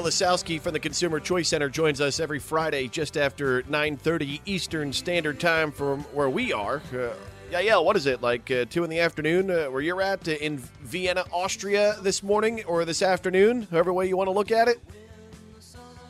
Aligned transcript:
Yael 0.00 0.06
Ossowski 0.06 0.58
from 0.58 0.72
the 0.72 0.80
Consumer 0.80 1.20
Choice 1.20 1.48
Center 1.48 1.68
joins 1.68 2.00
us 2.00 2.20
every 2.20 2.38
Friday 2.38 2.88
just 2.88 3.18
after 3.18 3.62
9.30 3.64 4.40
Eastern 4.46 4.94
Standard 4.94 5.38
Time 5.38 5.70
from 5.70 6.00
where 6.14 6.30
we 6.30 6.54
are. 6.54 6.80
Uh, 6.90 7.12
Yael, 7.50 7.84
what 7.84 7.96
is 7.96 8.06
it, 8.06 8.22
like 8.22 8.50
uh, 8.50 8.64
2 8.70 8.82
in 8.82 8.88
the 8.88 8.98
afternoon 8.98 9.50
uh, 9.50 9.66
where 9.66 9.82
you're 9.82 10.00
at 10.00 10.26
uh, 10.26 10.32
in 10.32 10.56
Vienna, 10.56 11.26
Austria 11.30 11.96
this 12.00 12.22
morning 12.22 12.64
or 12.64 12.86
this 12.86 13.02
afternoon, 13.02 13.68
however 13.70 13.92
way 13.92 14.08
you 14.08 14.16
want 14.16 14.28
to 14.28 14.32
look 14.32 14.50
at 14.50 14.68
it? 14.68 14.80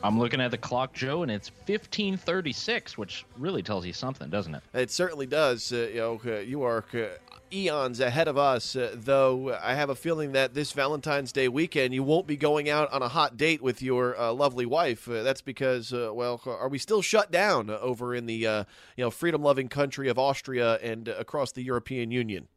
I'm 0.01 0.17
looking 0.17 0.39
at 0.39 0.51
the 0.51 0.57
clock, 0.57 0.93
Joe, 0.93 1.23
and 1.23 1.31
it's 1.31 1.51
1536, 1.65 2.97
which 2.97 3.25
really 3.37 3.61
tells 3.61 3.85
you 3.85 3.91
something, 3.91 4.29
doesn't 4.29 4.55
it? 4.55 4.63
It 4.73 4.89
certainly 4.89 5.25
does. 5.25 5.73
Uh, 5.73 5.89
you 5.93 5.99
know, 5.99 6.21
uh, 6.25 6.39
you 6.39 6.63
are 6.63 6.85
uh, 6.93 7.07
eons 7.53 7.99
ahead 7.99 8.27
of 8.27 8.37
us, 8.37 8.75
uh, 8.75 8.95
though 8.95 9.57
I 9.61 9.73
have 9.73 9.89
a 9.89 9.95
feeling 9.95 10.31
that 10.31 10.53
this 10.53 10.71
Valentine's 10.71 11.31
Day 11.31 11.47
weekend 11.47 11.93
you 11.93 12.03
won't 12.03 12.27
be 12.27 12.37
going 12.37 12.69
out 12.69 12.91
on 12.91 13.01
a 13.01 13.07
hot 13.07 13.37
date 13.37 13.61
with 13.61 13.81
your 13.81 14.19
uh, 14.19 14.31
lovely 14.31 14.65
wife. 14.65 15.07
Uh, 15.07 15.23
that's 15.23 15.41
because, 15.41 15.93
uh, 15.93 16.11
well, 16.13 16.41
are 16.45 16.69
we 16.69 16.77
still 16.77 17.01
shut 17.01 17.31
down 17.31 17.69
over 17.69 18.15
in 18.15 18.25
the 18.25 18.47
uh, 18.47 18.63
you 18.95 19.03
know 19.03 19.11
freedom 19.11 19.41
loving 19.41 19.67
country 19.67 20.07
of 20.07 20.17
Austria 20.17 20.75
and 20.75 21.07
across 21.07 21.51
the 21.51 21.63
European 21.63 22.11
Union? 22.11 22.47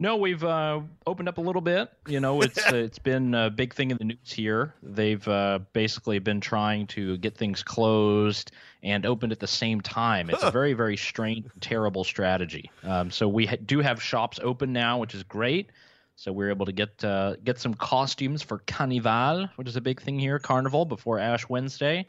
No, 0.00 0.16
we've 0.16 0.44
uh, 0.44 0.80
opened 1.08 1.28
up 1.28 1.38
a 1.38 1.40
little 1.40 1.60
bit. 1.60 1.90
You 2.06 2.20
know, 2.20 2.40
it's 2.40 2.58
uh, 2.58 2.70
it's 2.76 3.00
been 3.00 3.34
a 3.34 3.50
big 3.50 3.74
thing 3.74 3.90
in 3.90 3.96
the 3.96 4.04
news 4.04 4.32
here. 4.32 4.74
They've 4.82 5.26
uh, 5.26 5.60
basically 5.72 6.20
been 6.20 6.40
trying 6.40 6.86
to 6.88 7.16
get 7.18 7.36
things 7.36 7.64
closed 7.64 8.52
and 8.84 9.04
opened 9.04 9.32
at 9.32 9.40
the 9.40 9.48
same 9.48 9.80
time. 9.80 10.30
It's 10.30 10.42
huh. 10.42 10.48
a 10.48 10.52
very 10.52 10.72
very 10.72 10.96
strange, 10.96 11.46
terrible 11.60 12.04
strategy. 12.04 12.70
Um, 12.84 13.10
so 13.10 13.26
we 13.26 13.46
ha- 13.46 13.56
do 13.66 13.80
have 13.80 14.00
shops 14.00 14.38
open 14.40 14.72
now, 14.72 14.98
which 14.98 15.14
is 15.16 15.24
great. 15.24 15.70
So 16.14 16.32
we're 16.32 16.50
able 16.50 16.66
to 16.66 16.72
get 16.72 17.02
uh, 17.04 17.34
get 17.42 17.58
some 17.58 17.74
costumes 17.74 18.40
for 18.40 18.58
Carnival, 18.68 19.48
which 19.56 19.66
is 19.66 19.74
a 19.74 19.80
big 19.80 20.00
thing 20.00 20.18
here, 20.18 20.38
Carnival 20.38 20.84
before 20.84 21.18
Ash 21.18 21.48
Wednesday. 21.48 22.06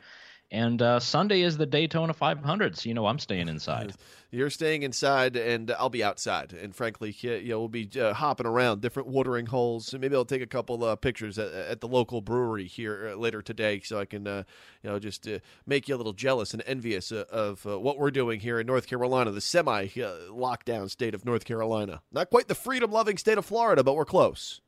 And 0.52 0.82
uh, 0.82 1.00
Sunday 1.00 1.42
is 1.42 1.58
the 1.58 1.68
Daytona 1.68 2.12
500, 2.12 2.76
so 2.76 2.90
you 2.90 2.96
know 2.96 3.06
I'm 3.06 3.20
staying 3.20 3.50
inside. 3.50 3.94
You're 4.32 4.50
staying 4.50 4.82
inside, 4.82 5.36
and 5.36 5.70
I'll 5.72 5.90
be 5.90 6.04
outside. 6.04 6.54
And 6.54 6.76
frankly, 6.76 7.16
you 7.22 7.50
know, 7.50 7.60
we'll 7.60 7.68
be 7.68 7.90
uh, 8.00 8.14
hopping 8.14 8.48
around 8.48 8.82
different 8.82 9.10
watering 9.10 9.46
holes. 9.48 9.94
Maybe 9.94 10.16
I'll 10.16 10.26
take 10.26 10.42
a 10.42 10.48
couple 10.48 10.84
uh, 10.84 10.96
pictures 10.96 11.38
at, 11.38 11.52
at, 11.52 11.82
the 11.82 11.88
local 11.88 12.22
brewery 12.22 12.66
here 12.66 13.12
uh, 13.14 13.16
later 13.16 13.44
today, 13.44 13.82
so 13.84 14.00
I 14.00 14.06
can, 14.06 14.26
uh, 14.26 14.44
you 14.84 14.90
know, 14.90 14.98
just 14.98 15.28
uh, 15.28 15.40
make 15.68 15.88
you 15.88 15.96
a 15.96 15.98
little 15.98 16.14
jealous 16.14 16.54
and 16.54 16.64
envious 16.66 17.12
of 17.12 17.66
what 17.66 18.00
we're 18.00 18.12
doing 18.12 18.40
here 18.40 18.60
in 18.60 18.66
North 18.66 18.88
Carolina, 18.88 19.32
the 19.32 19.42
semi-lockdown 19.42 20.90
state 20.90 21.14
of 21.14 21.26
North 21.26 21.46
Carolina. 21.46 22.02
Not 22.12 22.32
quite 22.32 22.48
the 22.48 22.56
freedom-loving 22.56 23.18
state 23.18 23.38
of 23.38 23.46
Florida, 23.46 23.84
but 23.84 23.96
we're 23.96 24.06
close. 24.06 24.62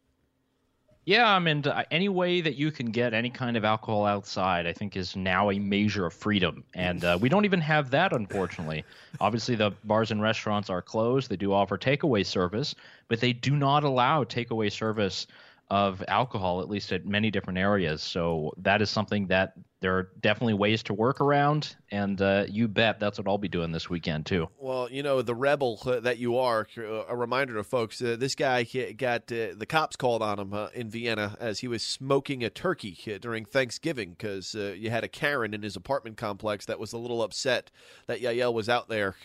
Yeah, 1.03 1.27
I 1.27 1.39
mean, 1.39 1.63
any 1.89 2.09
way 2.09 2.41
that 2.41 2.55
you 2.55 2.71
can 2.71 2.91
get 2.91 3.15
any 3.15 3.31
kind 3.31 3.57
of 3.57 3.65
alcohol 3.65 4.05
outside, 4.05 4.67
I 4.67 4.73
think, 4.73 4.95
is 4.95 5.15
now 5.15 5.49
a 5.49 5.57
measure 5.57 6.05
of 6.05 6.13
freedom. 6.13 6.63
And 6.75 7.03
uh, 7.03 7.17
we 7.19 7.27
don't 7.27 7.45
even 7.45 7.59
have 7.61 7.89
that, 7.91 8.13
unfortunately. 8.13 8.85
Obviously, 9.19 9.55
the 9.55 9.71
bars 9.83 10.11
and 10.11 10.21
restaurants 10.21 10.69
are 10.69 10.81
closed. 10.81 11.29
They 11.29 11.37
do 11.37 11.53
offer 11.53 11.77
takeaway 11.77 12.23
service, 12.23 12.75
but 13.07 13.19
they 13.19 13.33
do 13.33 13.55
not 13.55 13.83
allow 13.83 14.23
takeaway 14.23 14.71
service 14.71 15.25
of 15.71 16.03
alcohol, 16.09 16.59
at 16.59 16.69
least 16.69 16.91
at 16.91 17.05
many 17.05 17.31
different 17.31 17.57
areas. 17.57 18.03
So 18.03 18.51
that 18.57 18.81
is 18.81 18.89
something 18.89 19.27
that 19.27 19.53
there 19.79 19.97
are 19.97 20.09
definitely 20.19 20.53
ways 20.53 20.83
to 20.83 20.93
work 20.93 21.21
around, 21.21 21.77
and 21.91 22.21
uh, 22.21 22.45
you 22.49 22.67
bet 22.67 22.99
that's 22.99 23.17
what 23.17 23.27
I'll 23.27 23.37
be 23.37 23.47
doing 23.47 23.71
this 23.71 23.89
weekend 23.89 24.25
too. 24.25 24.49
Well, 24.59 24.89
you 24.91 25.01
know, 25.01 25.21
the 25.21 25.33
rebel 25.33 25.81
uh, 25.85 26.01
that 26.01 26.17
you 26.17 26.37
are, 26.37 26.67
uh, 26.77 27.05
a 27.07 27.15
reminder 27.15 27.55
to 27.55 27.63
folks: 27.63 28.01
uh, 28.01 28.17
this 28.19 28.35
guy 28.35 28.63
got 28.97 29.31
uh, 29.31 29.55
the 29.55 29.65
cops 29.65 29.95
called 29.95 30.21
on 30.21 30.39
him 30.39 30.53
uh, 30.53 30.67
in 30.73 30.89
Vienna 30.89 31.37
as 31.39 31.61
he 31.61 31.69
was 31.69 31.81
smoking 31.83 32.43
a 32.43 32.49
turkey 32.49 33.17
during 33.21 33.45
Thanksgiving 33.45 34.11
because 34.11 34.53
you 34.53 34.89
had 34.89 35.05
a 35.05 35.07
Karen 35.07 35.53
in 35.53 35.63
his 35.63 35.77
apartment 35.77 36.17
complex 36.17 36.65
that 36.65 36.79
was 36.79 36.91
a 36.91 36.97
little 36.97 37.23
upset 37.23 37.71
that 38.07 38.21
Yael 38.21 38.53
was 38.53 38.67
out 38.67 38.89
there 38.89 39.15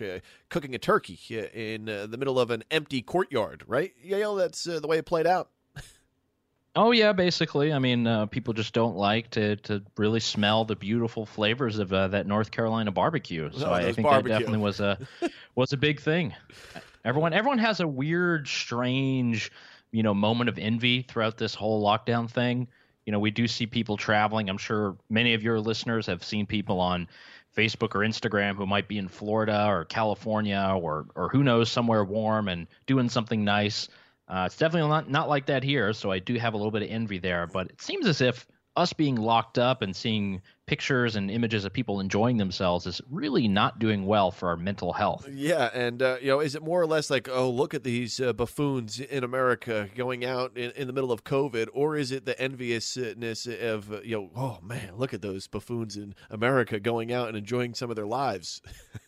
cooking 0.48 0.76
a 0.76 0.78
turkey 0.78 1.18
in 1.52 1.86
the 1.86 2.16
middle 2.16 2.38
of 2.38 2.52
an 2.52 2.62
empty 2.70 3.02
courtyard. 3.02 3.64
Right, 3.66 3.92
Yael? 4.02 4.38
That's 4.38 4.62
the 4.62 4.86
way 4.86 4.98
it 4.98 5.06
played 5.06 5.26
out. 5.26 5.50
Oh 6.76 6.90
yeah, 6.90 7.12
basically. 7.14 7.72
I 7.72 7.78
mean, 7.78 8.06
uh, 8.06 8.26
people 8.26 8.52
just 8.52 8.74
don't 8.74 8.96
like 8.96 9.30
to 9.30 9.56
to 9.56 9.82
really 9.96 10.20
smell 10.20 10.66
the 10.66 10.76
beautiful 10.76 11.24
flavors 11.24 11.78
of 11.78 11.90
uh, 11.90 12.08
that 12.08 12.26
North 12.26 12.50
Carolina 12.50 12.92
barbecue. 12.92 13.50
So 13.50 13.66
oh, 13.66 13.70
I, 13.70 13.78
I, 13.78 13.92
think 13.92 14.06
barbecue. 14.06 14.34
that 14.34 14.40
definitely 14.40 14.62
was 14.62 14.80
a 14.80 14.98
was 15.54 15.72
a 15.72 15.78
big 15.78 16.00
thing. 16.00 16.34
Everyone 17.02 17.32
everyone 17.32 17.58
has 17.58 17.80
a 17.80 17.88
weird, 17.88 18.46
strange, 18.46 19.50
you 19.90 20.02
know, 20.02 20.12
moment 20.12 20.50
of 20.50 20.58
envy 20.58 21.00
throughout 21.00 21.38
this 21.38 21.54
whole 21.54 21.82
lockdown 21.82 22.30
thing. 22.30 22.68
You 23.06 23.12
know, 23.12 23.20
we 23.20 23.30
do 23.30 23.48
see 23.48 23.66
people 23.66 23.96
traveling. 23.96 24.50
I'm 24.50 24.58
sure 24.58 24.96
many 25.08 25.32
of 25.32 25.42
your 25.42 25.58
listeners 25.58 26.06
have 26.06 26.22
seen 26.22 26.44
people 26.44 26.80
on 26.80 27.08
Facebook 27.56 27.94
or 27.94 28.00
Instagram 28.00 28.54
who 28.56 28.66
might 28.66 28.86
be 28.86 28.98
in 28.98 29.08
Florida 29.08 29.66
or 29.66 29.86
California 29.86 30.74
or 30.76 31.06
or 31.14 31.30
who 31.30 31.42
knows 31.42 31.70
somewhere 31.70 32.04
warm 32.04 32.48
and 32.48 32.66
doing 32.84 33.08
something 33.08 33.44
nice. 33.44 33.88
Uh, 34.28 34.44
it's 34.46 34.56
definitely 34.56 34.88
not 34.88 35.08
not 35.10 35.28
like 35.28 35.46
that 35.46 35.62
here, 35.62 35.92
so 35.92 36.10
I 36.10 36.18
do 36.18 36.34
have 36.34 36.54
a 36.54 36.56
little 36.56 36.72
bit 36.72 36.82
of 36.82 36.90
envy 36.90 37.18
there. 37.18 37.46
But 37.46 37.68
it 37.68 37.80
seems 37.80 38.06
as 38.06 38.20
if 38.20 38.46
us 38.76 38.92
being 38.92 39.16
locked 39.16 39.58
up 39.58 39.82
and 39.82 39.96
seeing 39.96 40.42
pictures 40.66 41.16
and 41.16 41.30
images 41.30 41.64
of 41.64 41.72
people 41.72 42.00
enjoying 42.00 42.36
themselves 42.36 42.86
is 42.86 43.00
really 43.10 43.48
not 43.48 43.78
doing 43.78 44.04
well 44.04 44.30
for 44.30 44.48
our 44.48 44.56
mental 44.56 44.92
health. 44.92 45.26
Yeah, 45.32 45.70
and 45.72 46.02
uh, 46.02 46.18
you 46.20 46.28
know, 46.28 46.40
is 46.40 46.54
it 46.54 46.62
more 46.62 46.80
or 46.80 46.86
less 46.86 47.08
like, 47.08 47.28
oh, 47.28 47.48
look 47.48 47.72
at 47.72 47.84
these 47.84 48.20
uh, 48.20 48.32
buffoons 48.32 49.00
in 49.00 49.24
America 49.24 49.88
going 49.94 50.24
out 50.24 50.56
in, 50.56 50.72
in, 50.72 50.86
the 50.86 50.92
middle 50.92 51.12
of 51.12 51.24
COVID, 51.24 51.68
or 51.72 51.96
is 51.96 52.12
it 52.12 52.26
the 52.26 52.38
enviousness 52.40 53.46
of 53.46 54.04
you 54.04 54.16
know, 54.16 54.30
oh 54.36 54.58
man, 54.62 54.96
look 54.96 55.14
at 55.14 55.22
those 55.22 55.46
buffoons 55.46 55.96
in 55.96 56.14
America 56.30 56.78
going 56.78 57.12
out 57.12 57.28
and 57.28 57.36
enjoying 57.36 57.74
some 57.74 57.90
of 57.90 57.96
their 57.96 58.06
lives? 58.06 58.60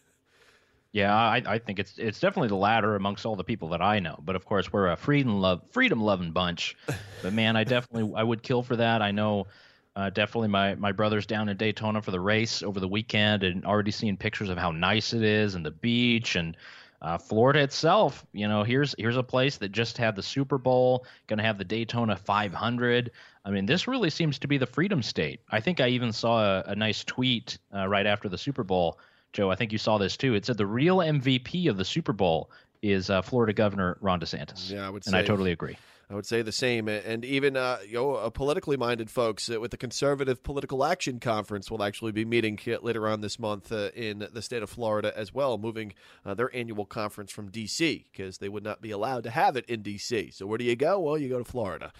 Yeah, 0.93 1.15
I, 1.15 1.43
I, 1.47 1.59
think 1.59 1.79
it's 1.79 1.99
it's 1.99 2.19
definitely 2.19 2.49
the 2.49 2.57
latter 2.57 2.97
amongst 2.97 3.27
all 3.27 3.37
the 3.37 3.45
people 3.45 3.69
that 3.71 3.83
I 3.83 3.99
know. 3.99 4.19
But 4.25 4.37
of 4.37 4.47
course, 4.47 4.73
we're 4.73 4.89
a 4.89 4.97
freedom 4.97 5.41
love 5.41 5.63
freedom 5.71 6.01
loving 6.01 6.33
bunch. 6.33 6.77
But 7.23 7.33
man, 7.35 7.57
I 7.57 7.65
definitely 7.65 8.15
I 8.17 8.23
would 8.23 8.43
kill 8.43 8.63
for 8.63 8.77
that. 8.77 9.03
I 9.03 9.11
know 9.11 9.49
uh, 9.97 10.11
definitely 10.11 10.49
my 10.49 10.77
my 10.77 10.93
brother's 10.93 11.27
down 11.27 11.49
in 11.51 11.57
Daytona 11.57 12.01
for 12.01 12.11
the 12.11 12.21
race 12.21 12.63
over 12.63 12.81
the 12.81 12.89
weekend 12.89 13.43
and 13.43 13.67
already 13.67 13.91
seeing 13.91 14.17
pictures 14.17 14.49
of 14.49 14.57
how 14.57 14.71
nice 14.71 15.13
it 15.13 15.23
is 15.23 15.57
and 15.57 15.67
the 15.67 15.71
beach 15.71 16.37
and 16.37 16.57
uh, 17.03 17.19
Florida 17.19 17.61
itself. 17.61 18.25
You 18.33 18.49
know, 18.49 18.63
here's 18.63 18.95
here's 18.97 19.17
a 19.17 19.23
place 19.23 19.59
that 19.59 19.73
just 19.73 19.99
had 19.99 20.17
the 20.17 20.23
Super 20.23 20.57
Bowl, 20.57 21.05
going 21.27 21.39
to 21.39 21.45
have 21.45 21.59
the 21.59 21.65
Daytona 21.65 22.17
500. 22.17 23.11
I 23.45 23.51
mean, 23.51 23.67
this 23.67 23.87
really 23.87 24.11
seems 24.11 24.39
to 24.41 24.49
be 24.49 24.59
the 24.59 24.67
freedom 24.67 25.03
state. 25.03 25.41
I 25.51 25.61
think 25.61 25.81
I 25.81 25.89
even 25.89 26.13
saw 26.13 26.61
a, 26.61 26.63
a 26.69 26.75
nice 26.75 27.05
tweet 27.05 27.59
uh, 27.75 27.87
right 27.89 28.07
after 28.07 28.29
the 28.29 28.39
Super 28.39 28.65
Bowl 28.65 28.99
Joe, 29.33 29.51
I 29.51 29.57
think 29.57 29.73
you 29.73 29.79
saw 29.79 29.99
this 29.99 30.17
too. 30.17 30.35
It 30.35 30.47
said 30.47 30.57
the 30.57 30.67
real 30.67 30.99
MVP 30.99 31.69
of 31.69 31.77
the 31.77 31.85
Super 31.85 32.13
Bowl 32.13 32.51
is 32.83 33.11
uh, 33.11 33.23
Florida 33.23 33.53
Governor 33.53 33.99
Ron 34.01 34.21
DeSantis. 34.21 34.71
Yeah, 34.71 34.87
I 34.87 34.91
would, 34.91 35.07
and 35.07 35.17
I 35.17 35.23
totally 35.23 35.53
agree. 35.53 35.77
I 36.11 36.15
would 36.15 36.25
say 36.25 36.41
the 36.41 36.53
same, 36.53 36.89
and 36.89 37.23
even 37.23 37.55
uh, 37.55 37.81
you 37.87 37.95
know, 37.95 38.15
uh, 38.15 38.31
politically 38.31 38.79
minded 38.79 39.11
folks 39.11 39.51
uh, 39.51 39.61
with 39.61 39.73
the 39.73 39.77
Conservative 39.77 40.43
Political 40.43 40.83
Action 40.83 41.21
Conference 41.21 41.71
will 41.71 41.83
actually 41.83 42.13
be 42.13 42.25
meeting 42.25 42.59
later 42.81 43.07
on 43.07 43.21
this 43.21 43.39
month 43.39 43.71
uh, 43.71 43.91
in 43.95 44.27
the 44.33 44.41
state 44.41 44.63
of 44.63 44.71
Florida 44.71 45.13
as 45.15 45.35
well, 45.35 45.59
moving 45.59 45.93
uh, 46.25 46.33
their 46.33 46.55
annual 46.57 46.87
conference 46.87 47.31
from 47.31 47.51
D.C. 47.51 48.07
because 48.11 48.39
they 48.39 48.49
would 48.49 48.65
not 48.65 48.81
be 48.81 48.91
allowed 48.91 49.23
to 49.25 49.31
have 49.31 49.55
it 49.55 49.67
in 49.67 49.83
D.C. 49.83 50.31
So 50.31 50.47
where 50.47 50.57
do 50.57 50.65
you 50.65 50.77
go? 50.77 50.99
Well, 50.99 51.19
you 51.19 51.29
go 51.29 51.39
to 51.39 51.45
Florida. 51.45 51.93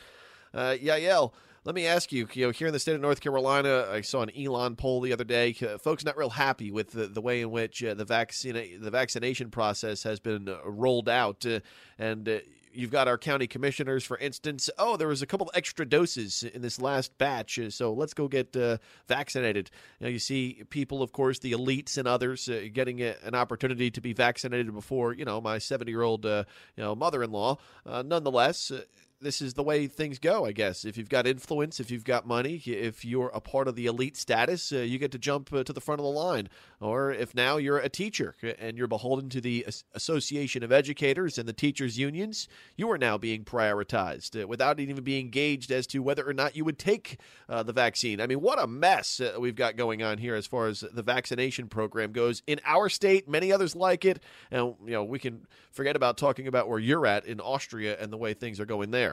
Uh, 0.55 0.75
Yael, 0.81 1.33
let 1.69 1.75
me 1.75 1.87
ask 1.87 2.13
you, 2.13 2.27
you 2.33 2.47
know, 2.47 2.51
here 2.51 2.69
in 2.69 2.73
the 2.73 2.79
state 2.79 2.95
of 2.95 3.03
North 3.03 3.21
Carolina, 3.21 3.87
I 3.93 4.01
saw 4.01 4.23
an 4.23 4.31
Elon 4.35 4.75
poll 4.75 5.03
the 5.03 5.13
other 5.13 5.23
day. 5.23 5.55
Uh, 5.61 5.77
folks 5.77 6.03
not 6.03 6.17
real 6.17 6.31
happy 6.31 6.71
with 6.71 6.93
the, 6.93 7.09
the 7.09 7.21
way 7.21 7.43
in 7.43 7.51
which 7.51 7.85
uh, 7.85 7.93
the 7.93 8.07
vaccine 8.07 8.55
the 8.81 8.91
vaccination 8.91 9.51
process 9.51 10.03
has 10.03 10.19
been 10.19 10.49
uh, 10.49 10.57
rolled 10.65 11.11
out, 11.11 11.45
uh, 11.45 11.61
and 11.99 12.27
uh, 12.27 12.39
you've 12.73 12.91
got 12.91 13.07
our 13.07 13.19
county 13.19 13.47
commissioners, 13.47 14.03
for 14.03 14.17
instance. 14.17 14.71
Oh, 14.79 14.97
there 14.97 15.09
was 15.09 15.21
a 15.21 15.27
couple 15.27 15.51
extra 15.53 15.87
doses 15.87 16.43
in 16.43 16.63
this 16.63 16.81
last 16.81 17.19
batch, 17.19 17.59
uh, 17.59 17.69
so 17.69 17.93
let's 17.93 18.15
go 18.15 18.29
get 18.29 18.57
uh, 18.57 18.79
vaccinated. 19.07 19.71
Know, 20.01 20.09
you 20.09 20.19
see 20.19 20.63
people, 20.71 21.03
of 21.03 21.13
course, 21.13 21.39
the 21.41 21.53
elites 21.53 21.99
and 21.99 22.09
others 22.09 22.49
uh, 22.49 22.63
getting 22.73 23.03
a, 23.03 23.15
an 23.25 23.35
opportunity 23.35 23.91
to 23.91 24.01
be 24.01 24.15
vaccinated 24.15 24.73
before, 24.73 25.13
you 25.13 25.27
know, 25.27 25.39
my 25.43 25.59
70 25.59 25.91
year 25.91 26.01
old, 26.01 26.25
you 26.25 26.45
know, 26.79 26.95
mother 26.95 27.23
in 27.23 27.31
law. 27.31 27.59
nonetheless, 27.85 28.73
this 29.21 29.43
is 29.43 29.55
the 29.55 29.63
way 29.63 29.87
things 29.87 30.19
go, 30.19 30.45
I 30.45 30.53
guess. 30.53 30.85
If 30.85 30.97
you've 30.97 31.09
got 31.09 31.27
influence, 31.27 31.81
if 31.81 31.91
you've 31.91 32.05
got 32.05 32.27
money, 32.27 32.63
if 32.67 33.05
you're 33.05 33.31
a 33.35 33.41
part 33.41 33.67
of 33.67 33.75
the 33.75 33.87
elite 33.87 34.17
status, 34.17 34.73
uh, 34.73 34.79
you 34.79 34.99
get 34.99 35.11
to 35.13 35.19
jump 35.19 35.53
uh, 35.53 35.65
to 35.65 35.73
the 35.73 35.81
front 35.81 36.01
of 36.01 36.05
the 36.05 36.11
line. 36.11 36.49
Or 36.81 37.11
if 37.11 37.35
now 37.35 37.57
you're 37.57 37.79
a 37.79 37.89
teacher 37.89 38.37
and 38.59 38.79
you're 38.79 38.87
beholden 38.87 39.29
to 39.31 39.41
the 39.41 39.67
Association 39.95 40.63
of 40.63 40.71
Educators 40.71 41.39
and 41.39 41.49
the 41.49 41.53
teachers' 41.53 41.99
unions, 41.99 42.49
you 42.77 42.89
are 42.91 42.99
now 42.99 43.19
being 43.19 43.45
prioritized 43.45 44.41
uh, 44.41 44.47
without 44.47 44.79
even 44.79 45.03
being 45.03 45.25
engaged 45.25 45.73
as 45.73 45.87
to 45.89 45.99
whether 45.99 46.29
or 46.29 46.35
not 46.35 46.55
you 46.55 46.65
would 46.65 46.79
take 46.79 47.19
uh, 47.49 47.63
the 47.63 47.73
vaccine. 47.73 48.21
I 48.21 48.27
mean, 48.27 48.41
what 48.41 48.63
a 48.63 48.67
mess 48.67 49.21
uh, 49.21 49.35
we've 49.41 49.57
got 49.57 49.77
going 49.77 50.03
on 50.03 50.19
here 50.19 50.37
as 50.37 50.47
far 50.47 50.69
as 50.69 50.81
the 50.81 51.03
vaccination 51.03 51.69
program 51.69 52.13
goes 52.13 52.43
in 52.47 52.61
our 52.65 52.89
state. 52.89 53.29
Many 53.29 53.53
others 53.53 53.75
like 53.75 54.05
it, 54.05 54.23
and 54.51 54.75
you 54.85 54.93
know 54.93 55.03
we 55.03 55.19
can 55.19 55.47
forget 55.73 55.97
about 55.97 56.17
talking 56.17 56.47
about 56.47 56.69
where 56.69 56.79
you're 56.79 57.07
at 57.07 57.27
in 57.27 57.41
Austria 57.41 57.97
and 58.01 58.13
the 58.13 58.17
way 58.17 58.35
things 58.35 58.61
are 58.61 58.67
going 58.67 58.91
there. 58.91 59.08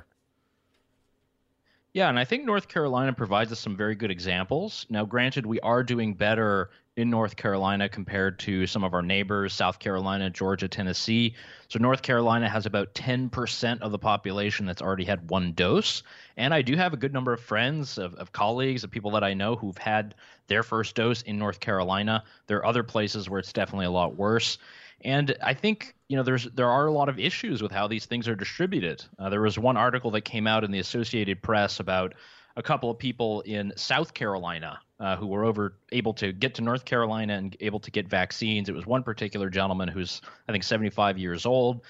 Yeah, 1.96 2.10
and 2.10 2.20
I 2.20 2.26
think 2.26 2.44
North 2.44 2.68
Carolina 2.68 3.14
provides 3.14 3.54
us 3.54 3.60
some 3.62 3.78
very 3.78 3.96
good 3.96 4.12
examples. 4.12 4.86
Now, 4.90 5.06
granted, 5.06 5.46
we 5.46 5.62
are 5.62 5.82
doing 5.82 6.14
better 6.14 6.70
in 6.98 7.10
North 7.10 7.38
Carolina 7.38 7.88
compared 7.88 8.38
to 8.40 8.68
some 8.68 8.84
of 8.84 8.94
our 8.94 9.02
neighbors, 9.02 9.54
South 9.54 9.80
Carolina, 9.80 10.30
Georgia, 10.30 10.68
Tennessee. 10.68 11.36
So, 11.70 11.80
North 11.80 12.02
Carolina 12.02 12.50
has 12.50 12.66
about 12.66 12.94
10% 12.96 13.80
of 13.80 13.94
the 13.94 13.98
population 13.98 14.66
that's 14.66 14.82
already 14.82 15.06
had 15.06 15.30
one 15.30 15.54
dose. 15.54 16.04
And 16.36 16.54
I 16.54 16.64
do 16.64 16.76
have 16.76 16.92
a 16.92 16.98
good 16.98 17.14
number 17.14 17.32
of 17.32 17.40
friends, 17.40 17.98
of, 17.98 18.14
of 18.16 18.34
colleagues, 18.34 18.84
of 18.84 18.92
people 18.92 19.12
that 19.12 19.24
I 19.24 19.34
know 19.34 19.56
who've 19.56 19.78
had 19.78 20.16
their 20.48 20.64
first 20.64 20.96
dose 20.96 21.22
in 21.22 21.40
North 21.40 21.62
Carolina. 21.62 22.26
There 22.48 22.58
are 22.58 22.66
other 22.66 22.84
places 22.84 23.30
where 23.30 23.40
it's 23.40 23.54
definitely 23.54 23.86
a 23.86 23.92
lot 23.92 24.18
worse. 24.18 24.58
And 25.02 25.36
I 25.44 25.54
think 25.54 25.96
you 26.08 26.18
know 26.18 26.24
there's 26.24 26.46
there 26.52 26.70
are 26.70 26.88
a 26.88 26.92
lot 26.92 27.10
of 27.10 27.20
issues 27.20 27.62
with 27.62 27.72
how 27.72 27.88
these 27.88 28.06
things 28.06 28.28
are 28.28 28.36
distributed. 28.36 29.04
Uh, 29.20 29.30
there 29.30 29.42
was 29.42 29.60
one 29.60 29.78
article 29.78 30.12
that 30.12 30.22
came 30.22 30.48
out 30.48 30.64
in 30.64 30.72
the 30.72 30.80
Associated 30.80 31.42
Press 31.42 31.80
about 31.80 32.14
a 32.56 32.64
couple 32.64 32.90
of 32.90 32.98
people 32.98 33.42
in 33.42 33.74
South 33.76 34.14
Carolina 34.14 34.80
uh, 35.00 35.16
who 35.18 35.28
were 35.28 35.44
over 35.44 35.78
able 35.92 36.14
to 36.14 36.32
get 36.32 36.56
to 36.56 36.62
North 36.62 36.86
Carolina 36.86 37.34
and 37.34 37.58
able 37.60 37.80
to 37.80 37.92
get 37.92 38.08
vaccines. 38.08 38.70
It 38.70 38.76
was 38.76 38.86
one 38.86 39.04
particular 39.04 39.50
gentleman 39.50 39.90
who's 39.90 40.22
I 40.48 40.52
think 40.52 40.64
75 40.64 41.18
years 41.18 41.46
old. 41.46 41.82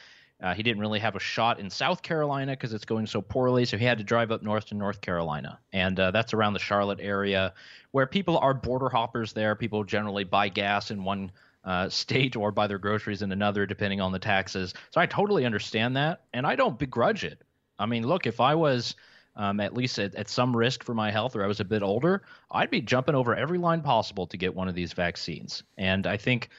Uh, 0.42 0.54
he 0.54 0.62
didn't 0.64 0.82
really 0.82 1.00
have 1.00 1.16
a 1.16 1.20
shot 1.20 1.60
in 1.60 1.70
South 1.70 2.02
Carolina 2.02 2.52
because 2.52 2.74
it's 2.74 2.84
going 2.84 3.08
so 3.08 3.22
poorly, 3.22 3.64
so 3.64 3.78
he 3.78 3.86
had 3.86 3.98
to 3.98 4.04
drive 4.04 4.32
up 4.32 4.44
north 4.44 4.66
to 4.66 4.76
North 4.76 5.00
Carolina, 5.00 5.58
and 5.72 5.98
uh, 5.98 6.12
that's 6.12 6.34
around 6.34 6.52
the 6.52 6.60
Charlotte 6.60 7.00
area, 7.02 7.54
where 7.92 8.06
people 8.06 8.38
are 8.40 8.54
border 8.54 8.90
hoppers. 8.90 9.32
There, 9.32 9.56
people 9.56 9.86
generally 9.86 10.26
buy 10.26 10.50
gas 10.50 10.92
in 10.92 11.06
one 11.06 11.32
uh, 11.66 11.90
state 11.90 12.36
or 12.36 12.52
buy 12.52 12.68
their 12.68 12.78
groceries 12.78 13.22
in 13.22 13.32
another, 13.32 13.66
depending 13.66 14.00
on 14.00 14.12
the 14.12 14.20
taxes. 14.20 14.74
So 14.92 15.02
I 15.02 15.06
totally 15.06 15.46
understand 15.46 15.98
that, 15.98 16.22
and 16.34 16.46
I 16.46 16.56
don't 16.56 16.78
begrudge 16.80 17.24
it. 17.24 17.42
I 17.78 17.86
mean, 17.86 18.08
look, 18.08 18.28
if 18.28 18.40
I 18.40 18.56
was 18.56 18.96
um, 19.36 19.60
at 19.60 19.74
least 19.74 20.00
at, 20.00 20.16
at 20.16 20.30
some 20.30 20.56
risk 20.56 20.84
for 20.84 20.94
my 20.94 21.12
health 21.12 21.36
or 21.36 21.44
I 21.44 21.48
was 21.48 21.60
a 21.60 21.66
bit 21.66 21.84
older, 21.84 22.24
I'd 22.52 22.70
be 22.70 22.82
jumping 22.82 23.16
over 23.16 23.36
every 23.36 23.58
line 23.58 23.82
possible 23.82 24.28
to 24.28 24.38
get 24.38 24.56
one 24.56 24.68
of 24.68 24.76
these 24.76 24.94
vaccines. 24.94 25.64
And 25.78 26.08
I 26.08 26.18
think, 26.18 26.50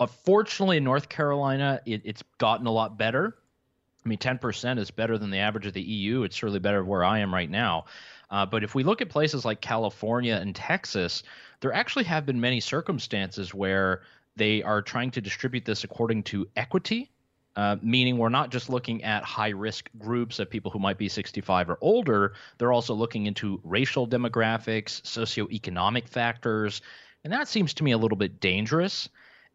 unfortunately, 0.00 0.76
uh, 0.76 0.78
in 0.78 0.84
North 0.84 1.08
Carolina, 1.08 1.80
it, 1.86 2.02
it's 2.04 2.22
gotten 2.38 2.66
a 2.66 2.72
lot 2.72 2.98
better. 2.98 3.36
I 4.04 4.08
mean, 4.08 4.18
10% 4.18 4.78
is 4.78 4.90
better 4.90 5.18
than 5.18 5.30
the 5.30 5.38
average 5.38 5.66
of 5.66 5.74
the 5.74 5.82
EU. 5.82 6.22
It's 6.22 6.34
certainly 6.34 6.58
better 6.58 6.82
where 6.82 7.04
I 7.04 7.18
am 7.18 7.32
right 7.32 7.50
now. 7.50 7.84
Uh, 8.30 8.46
but 8.46 8.64
if 8.64 8.74
we 8.74 8.82
look 8.82 9.02
at 9.02 9.08
places 9.08 9.44
like 9.44 9.60
California 9.60 10.34
and 10.34 10.54
Texas, 10.54 11.22
there 11.60 11.72
actually 11.72 12.04
have 12.04 12.24
been 12.24 12.40
many 12.40 12.60
circumstances 12.60 13.52
where 13.52 14.02
they 14.40 14.62
are 14.62 14.80
trying 14.80 15.10
to 15.10 15.20
distribute 15.20 15.66
this 15.66 15.84
according 15.84 16.22
to 16.22 16.48
equity, 16.56 17.10
uh, 17.56 17.76
meaning 17.82 18.16
we're 18.16 18.30
not 18.30 18.50
just 18.50 18.70
looking 18.70 19.04
at 19.04 19.22
high 19.22 19.50
risk 19.50 19.90
groups 19.98 20.38
of 20.38 20.48
people 20.48 20.70
who 20.70 20.78
might 20.78 20.96
be 20.96 21.10
65 21.10 21.68
or 21.68 21.76
older. 21.82 22.32
They're 22.56 22.72
also 22.72 22.94
looking 22.94 23.26
into 23.26 23.60
racial 23.64 24.08
demographics, 24.08 25.02
socioeconomic 25.02 26.08
factors. 26.08 26.80
And 27.22 27.30
that 27.34 27.48
seems 27.48 27.74
to 27.74 27.84
me 27.84 27.90
a 27.92 27.98
little 27.98 28.16
bit 28.16 28.40
dangerous. 28.40 29.10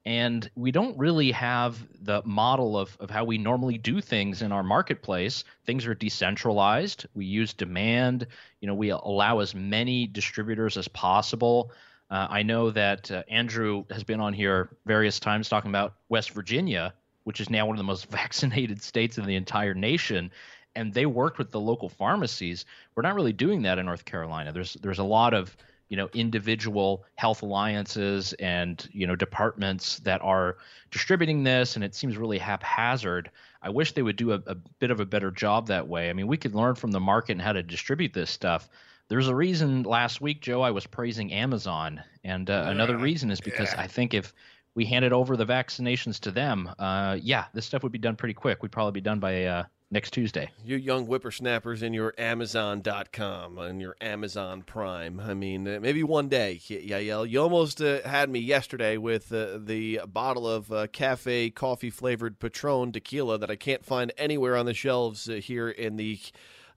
And 0.05 0.47
we 0.55 0.71
don't 0.71 0.95
really 0.99 1.31
have 1.31 1.79
the 1.99 2.21
model 2.23 2.77
of, 2.77 2.95
of 2.99 3.09
how 3.09 3.23
we 3.23 3.39
normally 3.39 3.79
do 3.79 4.01
things 4.01 4.43
in 4.43 4.51
our 4.51 4.61
marketplace. 4.61 5.45
Things 5.65 5.87
are 5.87 5.95
decentralized. 5.95 7.07
We 7.15 7.25
use 7.25 7.53
demand. 7.53 8.27
You 8.61 8.67
know, 8.67 8.75
we 8.75 8.89
allow 8.89 9.39
as 9.39 9.55
many 9.55 10.05
distributors 10.05 10.77
as 10.77 10.87
possible. 10.87 11.71
Uh, 12.09 12.27
I 12.29 12.43
know 12.43 12.69
that 12.71 13.09
uh, 13.09 13.23
Andrew 13.29 13.85
has 13.89 14.03
been 14.03 14.19
on 14.19 14.33
here 14.33 14.69
various 14.85 15.19
times 15.19 15.49
talking 15.49 15.71
about 15.71 15.95
West 16.09 16.31
Virginia, 16.31 16.93
which 17.23 17.39
is 17.39 17.49
now 17.49 17.65
one 17.65 17.75
of 17.75 17.79
the 17.79 17.83
most 17.83 18.05
vaccinated 18.09 18.81
states 18.81 19.17
in 19.17 19.25
the 19.25 19.35
entire 19.35 19.73
nation, 19.73 20.31
and 20.75 20.93
they 20.93 21.05
worked 21.05 21.37
with 21.37 21.51
the 21.51 21.59
local 21.59 21.89
pharmacies. 21.89 22.65
We're 22.95 23.03
not 23.03 23.15
really 23.15 23.33
doing 23.33 23.63
that 23.63 23.79
in 23.79 23.85
North 23.85 24.05
Carolina. 24.05 24.51
There's 24.51 24.73
there's 24.75 24.99
a 24.99 25.03
lot 25.03 25.33
of 25.33 25.55
you 25.89 25.97
know 25.97 26.09
individual 26.13 27.05
health 27.15 27.41
alliances 27.41 28.33
and 28.33 28.87
you 28.91 29.07
know 29.07 29.15
departments 29.15 29.99
that 29.99 30.21
are 30.21 30.57
distributing 30.91 31.43
this, 31.43 31.75
and 31.75 31.83
it 31.83 31.95
seems 31.95 32.17
really 32.17 32.37
haphazard. 32.37 33.31
I 33.63 33.69
wish 33.69 33.93
they 33.93 34.03
would 34.03 34.15
do 34.15 34.31
a, 34.33 34.41
a 34.45 34.55
bit 34.55 34.91
of 34.91 34.99
a 34.99 35.05
better 35.05 35.31
job 35.31 35.67
that 35.67 35.87
way. 35.87 36.11
I 36.11 36.13
mean, 36.13 36.27
we 36.27 36.37
could 36.37 36.53
learn 36.53 36.75
from 36.75 36.91
the 36.91 36.99
market 36.99 37.31
and 37.31 37.41
how 37.41 37.53
to 37.53 37.63
distribute 37.63 38.13
this 38.13 38.29
stuff 38.29 38.69
there's 39.09 39.27
a 39.27 39.35
reason 39.35 39.83
last 39.83 40.21
week, 40.21 40.41
Joe, 40.41 40.61
I 40.61 40.71
was 40.71 40.87
praising 40.87 41.31
Amazon, 41.31 42.01
and 42.23 42.49
uh, 42.49 42.65
another 42.67 42.97
reason 42.97 43.31
is 43.31 43.39
because 43.39 43.71
yeah. 43.73 43.81
I 43.81 43.87
think 43.87 44.13
if 44.13 44.33
we 44.75 44.85
handed 44.85 45.13
over 45.13 45.37
the 45.37 45.45
vaccinations 45.45 46.19
to 46.21 46.31
them, 46.31 46.69
uh, 46.79 47.17
yeah, 47.21 47.45
this 47.53 47.65
stuff 47.65 47.83
would 47.83 47.91
be 47.91 47.97
done 47.97 48.15
pretty 48.15 48.33
quick. 48.33 48.61
We'd 48.61 48.71
probably 48.71 48.93
be 48.93 49.01
done 49.01 49.19
by 49.19 49.45
uh, 49.45 49.63
next 49.91 50.11
Tuesday. 50.11 50.51
You 50.63 50.75
young 50.75 51.05
whippersnappers 51.05 51.83
in 51.83 51.93
your 51.93 52.13
Amazon.com 52.17 53.57
and 53.59 53.79
your 53.79 53.95
Amazon 54.01 54.63
Prime. 54.63 55.19
I 55.19 55.33
mean, 55.33 55.67
uh, 55.67 55.79
maybe 55.79 56.03
one 56.03 56.27
day, 56.27 56.59
Yael. 56.61 57.29
You 57.29 57.41
almost 57.41 57.81
uh, 57.81 58.01
had 58.01 58.29
me 58.29 58.39
yesterday 58.39 58.97
with 58.97 59.31
uh, 59.31 59.59
the 59.63 60.01
bottle 60.07 60.47
of 60.47 60.71
uh, 60.71 60.87
cafe 60.87 61.51
coffee 61.51 61.89
flavored 61.89 62.39
Patron 62.39 62.91
tequila 62.91 63.37
that 63.37 63.51
I 63.51 63.55
can't 63.55 63.85
find 63.85 64.11
anywhere 64.17 64.57
on 64.57 64.65
the 64.65 64.73
shelves 64.73 65.29
uh, 65.29 65.33
here 65.33 65.69
in 65.69 65.95
the 65.95 66.19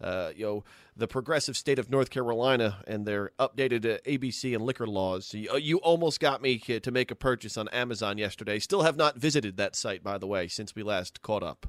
uh, 0.00 0.30
you 0.34 0.44
know 0.44 0.64
the 0.96 1.08
progressive 1.08 1.56
state 1.56 1.78
of 1.78 1.90
North 1.90 2.10
Carolina 2.10 2.78
and 2.86 3.06
their 3.06 3.30
updated 3.38 3.84
uh, 3.84 3.98
ABC 4.06 4.54
and 4.54 4.64
liquor 4.64 4.86
laws. 4.86 5.32
You, 5.32 5.50
uh, 5.52 5.56
you, 5.56 5.78
almost 5.78 6.20
got 6.20 6.42
me 6.42 6.58
to 6.58 6.90
make 6.90 7.10
a 7.10 7.14
purchase 7.14 7.56
on 7.56 7.68
Amazon 7.68 8.18
yesterday. 8.18 8.58
Still 8.58 8.82
have 8.82 8.96
not 8.96 9.16
visited 9.16 9.56
that 9.56 9.76
site, 9.76 10.02
by 10.02 10.18
the 10.18 10.26
way, 10.26 10.48
since 10.48 10.74
we 10.74 10.82
last 10.82 11.22
caught 11.22 11.42
up. 11.42 11.66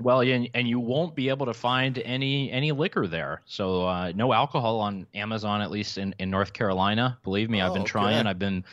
well, 0.00 0.20
and, 0.20 0.48
and 0.54 0.68
you 0.68 0.80
won't 0.80 1.14
be 1.14 1.28
able 1.28 1.46
to 1.46 1.54
find 1.54 1.98
any 1.98 2.50
any 2.50 2.72
liquor 2.72 3.06
there. 3.06 3.42
So 3.46 3.86
uh, 3.86 4.12
no 4.14 4.32
alcohol 4.32 4.80
on 4.80 5.06
Amazon, 5.14 5.60
at 5.60 5.70
least 5.70 5.98
in, 5.98 6.14
in 6.18 6.30
North 6.30 6.52
Carolina. 6.52 7.18
Believe 7.22 7.50
me, 7.50 7.60
I've 7.60 7.74
been 7.74 7.82
oh, 7.82 7.86
trying. 7.86 8.26
I've 8.26 8.38
been 8.38 8.64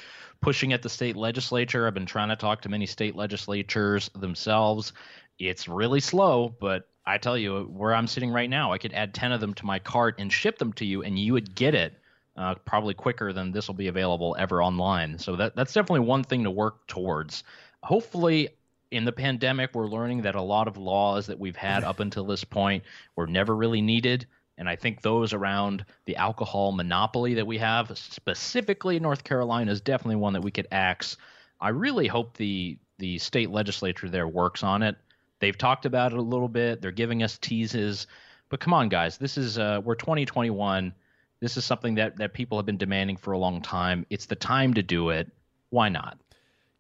pushing 0.42 0.74
at 0.74 0.82
the 0.82 0.90
state 0.90 1.16
legislature. 1.16 1.88
I've 1.88 1.94
been 1.94 2.06
trying 2.06 2.30
to 2.30 2.36
talk 2.36 2.62
to 2.62 2.70
many 2.70 2.86
state 2.86 3.16
legislatures 3.16 4.10
themselves. 4.16 4.94
It's 5.40 5.68
really 5.68 6.00
slow, 6.00 6.54
but 6.60 6.88
I 7.06 7.18
tell 7.18 7.38
you, 7.38 7.64
where 7.64 7.94
I'm 7.94 8.08
sitting 8.08 8.32
right 8.32 8.50
now, 8.50 8.72
I 8.72 8.78
could 8.78 8.94
add 8.94 9.14
10 9.14 9.32
of 9.34 9.42
them 9.42 9.54
to 9.56 9.66
my 9.66 9.80
cart 9.80 10.16
and 10.20 10.32
ship 10.32 10.58
them 10.58 10.72
to 10.74 10.86
you, 10.86 11.04
and 11.04 11.20
you 11.20 11.34
would 11.34 11.54
get 11.54 11.76
it 11.76 11.94
uh, 12.36 12.56
probably 12.66 12.94
quicker 12.94 13.34
than 13.34 13.52
this 13.52 13.68
will 13.68 13.76
be 13.76 13.88
available 13.88 14.36
ever 14.40 14.64
online. 14.64 15.20
So 15.20 15.36
that 15.36 15.56
that's 15.56 15.74
definitely 15.74 16.02
one 16.02 16.24
thing 16.24 16.44
to 16.44 16.52
work 16.52 16.88
towards. 16.88 17.44
Hopefully, 17.84 18.50
in 18.92 19.06
the 19.06 19.12
pandemic, 19.12 19.72
we're 19.74 19.88
learning 19.88 20.22
that 20.22 20.36
a 20.36 20.42
lot 20.42 20.68
of 20.68 20.78
laws 20.78 21.28
that 21.28 21.40
we've 21.40 21.56
had 21.56 21.84
up 21.84 22.00
until 22.00 22.26
this 22.26 22.44
point 22.44 22.84
were 23.16 23.28
never 23.28 23.56
really 23.56 23.82
needed. 23.82 24.26
And 24.58 24.70
I 24.70 24.76
think 24.76 25.02
those 25.02 25.34
around 25.34 25.84
the 26.06 26.16
alcohol 26.16 26.72
monopoly 26.72 27.34
that 27.34 27.48
we 27.48 27.58
have, 27.58 27.98
specifically 27.98 29.00
North 29.00 29.24
Carolina, 29.24 29.72
is 29.72 29.82
definitely 29.82 30.18
one 30.18 30.34
that 30.34 30.44
we 30.44 30.52
could 30.52 30.68
axe. 30.72 31.18
I 31.60 31.70
really 31.70 32.08
hope 32.08 32.38
the 32.38 32.78
the 33.00 33.18
state 33.18 33.50
legislature 33.50 34.10
there 34.10 34.28
works 34.28 34.64
on 34.64 34.84
it. 34.84 34.96
They've 35.40 35.58
talked 35.58 35.86
about 35.86 36.14
it 36.14 36.18
a 36.18 36.22
little 36.22 36.48
bit. 36.48 36.82
They're 36.82 36.92
giving 36.92 37.24
us 37.24 37.38
teases, 37.38 38.08
but 38.50 38.60
come 38.60 38.74
on, 38.74 38.90
guys, 38.90 39.18
this 39.18 39.38
is 39.38 39.58
uh, 39.58 39.82
we're 39.84 39.96
2021. 39.96 40.94
This 41.40 41.58
is 41.58 41.66
something 41.66 41.96
that 41.96 42.18
that 42.18 42.34
people 42.34 42.58
have 42.58 42.66
been 42.66 42.78
demanding 42.78 43.18
for 43.18 43.34
a 43.34 43.38
long 43.38 43.62
time. 43.62 44.06
It's 44.10 44.28
the 44.28 44.36
time 44.36 44.76
to 44.76 44.84
do 44.84 45.10
it. 45.10 45.32
Why 45.70 45.90
not? 45.90 46.18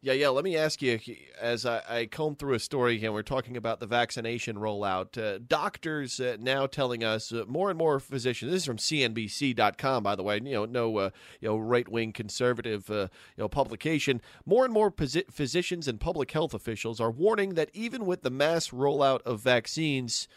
Yeah, 0.03 0.11
yeah. 0.11 0.27
Let 0.27 0.43
me 0.43 0.57
ask 0.57 0.81
you, 0.81 0.99
as 1.39 1.65
I, 1.65 1.81
I 1.87 2.05
comb 2.07 2.35
through 2.35 2.55
a 2.55 2.59
story 2.59 2.97
here, 2.97 3.13
we're 3.13 3.21
talking 3.21 3.55
about 3.55 3.79
the 3.79 3.87
vaccination 3.87 4.57
rollout. 4.57 5.17
Uh, 5.17 5.39
doctors 5.47 6.19
uh, 6.19 6.35
now 6.41 6.65
telling 6.65 7.05
us 7.05 7.31
uh, 7.31 7.45
more 7.47 7.69
and 7.69 7.79
more 7.79 8.01
physicians. 8.01 8.51
This 8.51 8.63
is 8.63 8.65
from 8.65 8.75
CNBC.com, 8.75 10.03
by 10.03 10.15
the 10.15 10.23
way. 10.23 10.41
You 10.43 10.51
know, 10.51 10.65
no, 10.65 10.97
uh, 10.97 11.09
you 11.39 11.47
know, 11.47 11.57
right 11.57 11.87
wing 11.87 12.11
conservative, 12.11 12.89
uh, 12.89 13.07
you 13.37 13.43
know, 13.43 13.47
publication. 13.47 14.19
More 14.45 14.65
and 14.65 14.73
more 14.73 14.91
posi- 14.91 15.31
physicians 15.31 15.87
and 15.87 16.01
public 16.01 16.31
health 16.31 16.53
officials 16.53 16.99
are 16.99 17.09
warning 17.09 17.53
that 17.53 17.69
even 17.73 18.05
with 18.05 18.23
the 18.23 18.29
mass 18.29 18.71
rollout 18.71 19.21
of 19.21 19.39
vaccines. 19.39 20.27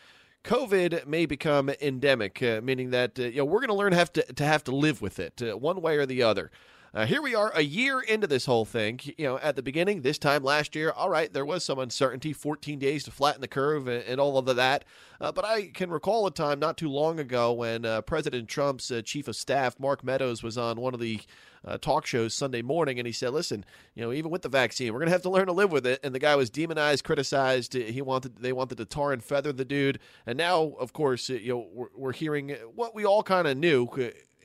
COVID 0.44 1.08
may 1.08 1.26
become 1.26 1.70
endemic, 1.80 2.40
uh, 2.40 2.60
meaning 2.62 2.90
that 2.90 3.18
you 3.18 3.38
know 3.38 3.44
we're 3.44 3.58
going 3.58 3.66
to 3.66 3.74
learn 3.74 3.92
have 3.92 4.12
to 4.12 4.22
to 4.34 4.44
have 4.44 4.62
to 4.62 4.70
live 4.70 5.02
with 5.02 5.18
it 5.18 5.42
one 5.60 5.82
way 5.82 5.96
or 5.96 6.06
the 6.06 6.22
other. 6.22 6.52
Uh, 6.96 7.04
here 7.04 7.20
we 7.20 7.34
are 7.34 7.52
a 7.54 7.60
year 7.60 8.00
into 8.00 8.26
this 8.26 8.46
whole 8.46 8.64
thing. 8.64 8.98
You 9.18 9.26
know, 9.26 9.38
at 9.40 9.54
the 9.54 9.62
beginning, 9.62 10.00
this 10.00 10.16
time 10.16 10.42
last 10.42 10.74
year, 10.74 10.90
all 10.90 11.10
right, 11.10 11.30
there 11.30 11.44
was 11.44 11.62
some 11.62 11.78
uncertainty, 11.78 12.32
14 12.32 12.78
days 12.78 13.04
to 13.04 13.10
flatten 13.10 13.42
the 13.42 13.48
curve 13.48 13.86
and, 13.86 14.02
and 14.04 14.18
all 14.18 14.38
of 14.38 14.56
that. 14.56 14.82
Uh, 15.20 15.30
but 15.30 15.44
I 15.44 15.66
can 15.66 15.90
recall 15.90 16.26
a 16.26 16.30
time 16.30 16.58
not 16.58 16.78
too 16.78 16.88
long 16.88 17.20
ago 17.20 17.52
when 17.52 17.84
uh, 17.84 18.00
President 18.00 18.48
Trump's 18.48 18.90
uh, 18.90 19.02
chief 19.02 19.28
of 19.28 19.36
staff, 19.36 19.78
Mark 19.78 20.04
Meadows, 20.04 20.42
was 20.42 20.56
on 20.56 20.80
one 20.80 20.94
of 20.94 21.00
the 21.00 21.20
uh, 21.66 21.76
talk 21.76 22.06
shows 22.06 22.32
Sunday 22.32 22.62
morning, 22.62 22.98
and 22.98 23.06
he 23.06 23.12
said, 23.12 23.30
"Listen, 23.30 23.66
you 23.94 24.02
know, 24.02 24.10
even 24.10 24.30
with 24.30 24.40
the 24.40 24.48
vaccine, 24.48 24.94
we're 24.94 25.00
going 25.00 25.08
to 25.08 25.12
have 25.12 25.22
to 25.22 25.30
learn 25.30 25.48
to 25.48 25.52
live 25.52 25.72
with 25.72 25.86
it." 25.86 26.00
And 26.02 26.14
the 26.14 26.18
guy 26.18 26.34
was 26.34 26.48
demonized, 26.48 27.04
criticized. 27.04 27.74
He 27.74 28.00
wanted 28.00 28.36
they 28.36 28.54
wanted 28.54 28.78
to 28.78 28.86
tar 28.86 29.12
and 29.12 29.22
feather 29.22 29.52
the 29.52 29.66
dude. 29.66 29.98
And 30.24 30.38
now, 30.38 30.72
of 30.78 30.94
course, 30.94 31.28
you 31.28 31.48
know, 31.48 31.68
we're, 31.74 31.88
we're 31.94 32.12
hearing 32.14 32.56
what 32.74 32.94
we 32.94 33.04
all 33.04 33.22
kind 33.22 33.46
of 33.46 33.58
knew 33.58 33.86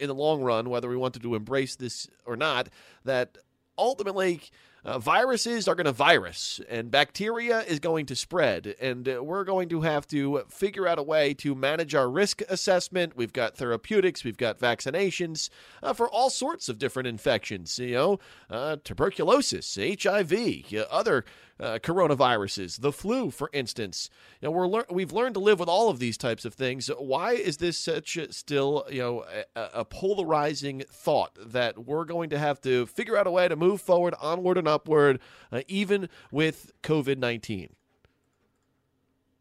in 0.02 0.08
the 0.08 0.16
long 0.16 0.42
run, 0.42 0.70
whether 0.70 0.90
we 0.90 0.98
wanted 0.98 1.22
to 1.22 1.36
embrace 1.36 1.76
this 1.76 2.10
or 2.26 2.36
not, 2.36 2.70
that 3.06 3.38
ultimately 3.78 4.42
uh, 4.84 4.98
viruses 4.98 5.68
are 5.68 5.76
going 5.76 5.86
to 5.86 5.92
virus, 5.92 6.60
and 6.68 6.90
bacteria 6.90 7.60
is 7.62 7.80
going 7.80 8.08
to 8.08 8.16
spread, 8.16 8.76
and 8.82 9.08
uh, 9.08 9.24
we're 9.24 9.44
going 9.44 9.70
to 9.70 9.82
have 9.82 10.08
to 10.08 10.44
figure 10.50 10.88
out 10.88 10.98
a 10.98 11.04
way 11.04 11.36
to 11.36 11.54
manage 11.54 11.94
our 11.94 12.10
risk 12.10 12.42
assessment. 12.50 13.16
We've 13.16 13.32
got 13.32 13.56
therapeutics, 13.56 14.24
we've 14.24 14.38
got 14.38 14.58
vaccinations 14.58 15.50
uh, 15.84 15.94
for 15.94 16.10
all 16.10 16.32
sorts 16.32 16.68
of 16.68 16.80
different 16.80 17.08
infections. 17.08 17.78
You 17.78 17.94
know, 17.94 18.20
uh, 18.50 18.78
tuberculosis, 18.84 19.78
HIV, 19.78 20.74
other 20.90 21.26
uh, 21.62 21.78
coronaviruses, 21.80 22.82
the 22.82 22.92
flu, 22.92 23.30
for 23.30 23.50
instance. 23.54 24.10
You 24.42 24.48
know, 24.48 24.52
we're 24.52 24.68
lear- 24.68 24.86
we've 24.90 25.14
learned 25.14 25.36
to 25.36 25.40
live 25.40 25.60
with 25.60 25.70
all 25.70 25.90
of 25.90 26.00
these 26.00 26.18
types 26.18 26.44
of 26.44 26.56
things. 26.56 26.88
Why 26.88 27.34
is 27.34 27.58
this 27.58 27.78
such 27.78 28.18
a, 28.18 28.34
still, 28.34 28.86
you 28.90 29.00
know, 29.00 29.26
a, 29.56 29.62
a, 29.76 29.86
polarizing 29.86 30.84
thought 30.90 31.38
that 31.40 31.86
we're 31.86 32.06
going 32.06 32.32
to 32.32 32.40
have 32.40 32.60
to 32.62 32.88
figure 32.88 33.16
out 33.16 33.28
a 33.28 33.32
way 33.32 33.48
to 33.48 33.56
move 33.56 33.80
forward, 33.80 34.16
onward 34.20 34.58
and 34.58 34.68
upward, 34.68 35.20
uh, 35.52 35.62
even 35.68 36.10
with 36.32 36.72
COVID 36.82 37.18
nineteen? 37.18 37.76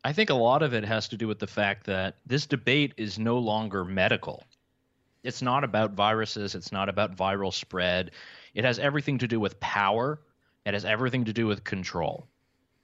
I 0.04 0.12
think 0.12 0.30
a 0.30 0.34
lot 0.34 0.62
of 0.62 0.72
it 0.74 0.84
has 0.84 1.08
to 1.08 1.16
do 1.16 1.26
with 1.26 1.38
the 1.38 1.46
fact 1.46 1.86
that 1.86 2.16
this 2.26 2.46
debate 2.46 2.94
is 2.96 3.18
no 3.18 3.38
longer 3.38 3.84
medical. 3.84 4.44
It's 5.22 5.42
not 5.42 5.64
about 5.64 5.92
viruses. 5.92 6.54
It's 6.54 6.72
not 6.72 6.88
about 6.88 7.16
viral 7.16 7.52
spread. 7.52 8.12
It 8.54 8.64
has 8.64 8.78
everything 8.78 9.18
to 9.18 9.28
do 9.28 9.38
with 9.38 9.60
power 9.60 10.20
it 10.64 10.74
has 10.74 10.84
everything 10.84 11.24
to 11.24 11.32
do 11.32 11.46
with 11.46 11.64
control. 11.64 12.26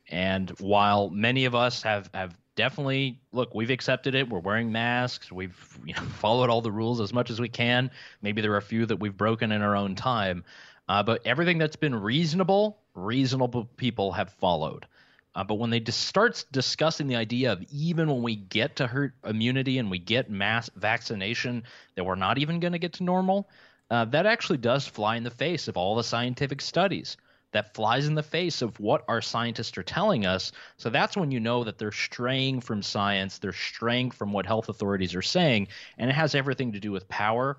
And 0.09 0.50
while 0.61 1.11
many 1.11 1.45
of 1.45 1.54
us 1.54 1.83
have, 1.83 2.11
have 2.14 2.37
definitely 2.54 3.21
look, 3.33 3.54
we've 3.54 3.71
accepted 3.71 4.14
it. 4.14 4.28
We're 4.28 4.40
wearing 4.40 4.73
masks. 4.73 5.30
We've 5.30 5.78
you 5.85 5.95
know, 5.95 6.02
followed 6.18 6.50
all 6.50 6.62
the 6.62 6.73
rules 6.73 7.00
as 7.00 7.12
much 7.12 7.30
as 7.30 7.40
we 7.40 7.49
can. 7.49 7.90
Maybe 8.23 8.40
there 8.40 8.52
are 8.52 8.59
a 8.59 8.62
few 8.62 8.87
that 8.87 8.99
we've 8.99 9.16
broken 9.16 9.52
in 9.52 9.62
our 9.62 9.76
own 9.76 9.95
time, 9.95 10.45
uh, 10.88 11.02
but 11.02 11.26
everything 11.26 11.59
that's 11.59 11.76
been 11.76 11.95
reasonable, 11.95 12.78
reasonable 12.95 13.64
people 13.76 14.12
have 14.12 14.33
followed. 14.35 14.87
Uh, 15.35 15.45
but 15.45 15.56
when 15.56 15.68
they 15.68 15.80
just 15.80 16.00
starts 16.06 16.45
discussing 16.45 17.09
the 17.09 17.16
idea 17.16 17.52
of 17.52 17.62
even 17.71 18.09
when 18.09 18.23
we 18.23 18.35
get 18.35 18.76
to 18.76 18.87
herd 18.87 19.12
immunity 19.23 19.76
and 19.78 19.90
we 19.90 19.99
get 19.99 20.30
mass 20.30 20.71
vaccination, 20.76 21.62
that 21.95 22.04
we're 22.04 22.14
not 22.14 22.38
even 22.38 22.59
going 22.59 22.73
to 22.73 22.78
get 22.78 22.95
to 22.95 23.04
normal, 23.04 23.47
uh, 23.90 24.06
that 24.06 24.25
actually 24.25 24.56
does 24.56 24.87
fly 24.87 25.16
in 25.16 25.25
the 25.25 25.30
face 25.30 25.68
of 25.68 25.76
all 25.76 25.95
the 25.95 26.02
scientific 26.02 26.62
studies 26.62 27.18
that 27.57 27.75
flies 27.75 28.07
in 28.07 28.15
the 28.15 28.23
face 28.23 28.63
of 28.63 28.79
what 28.79 29.05
our 29.09 29.23
scientists 29.23 29.77
are 29.79 29.83
telling 29.83 30.27
us. 30.27 30.53
So 30.77 30.91
that's 30.91 31.17
when 31.17 31.31
you 31.31 31.41
know 31.41 31.65
that 31.65 31.79
they're 31.79 31.91
straying 31.91 32.61
from 32.61 32.83
science, 32.83 33.39
they're 33.39 33.53
straying 33.53 34.11
from 34.11 34.33
what 34.33 34.47
health 34.47 34.69
authorities 34.69 35.15
are 35.15 35.23
saying, 35.23 35.69
and 35.99 36.11
it 36.11 36.15
has 36.15 36.35
everything 36.35 36.73
to 36.73 36.81
do 36.81 36.93
with 36.93 37.09
power. 37.09 37.59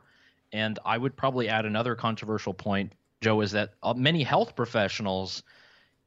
And 0.54 0.80
I 0.86 0.98
would 0.98 1.16
probably 1.16 1.50
add 1.50 1.66
another 1.66 1.96
controversial 1.96 2.54
point, 2.54 2.94
Joe, 3.22 3.42
is 3.42 3.51
that 3.51 3.74
uh, 3.84 3.94
many 3.94 4.24
health 4.24 4.56
professionals, 4.56 5.44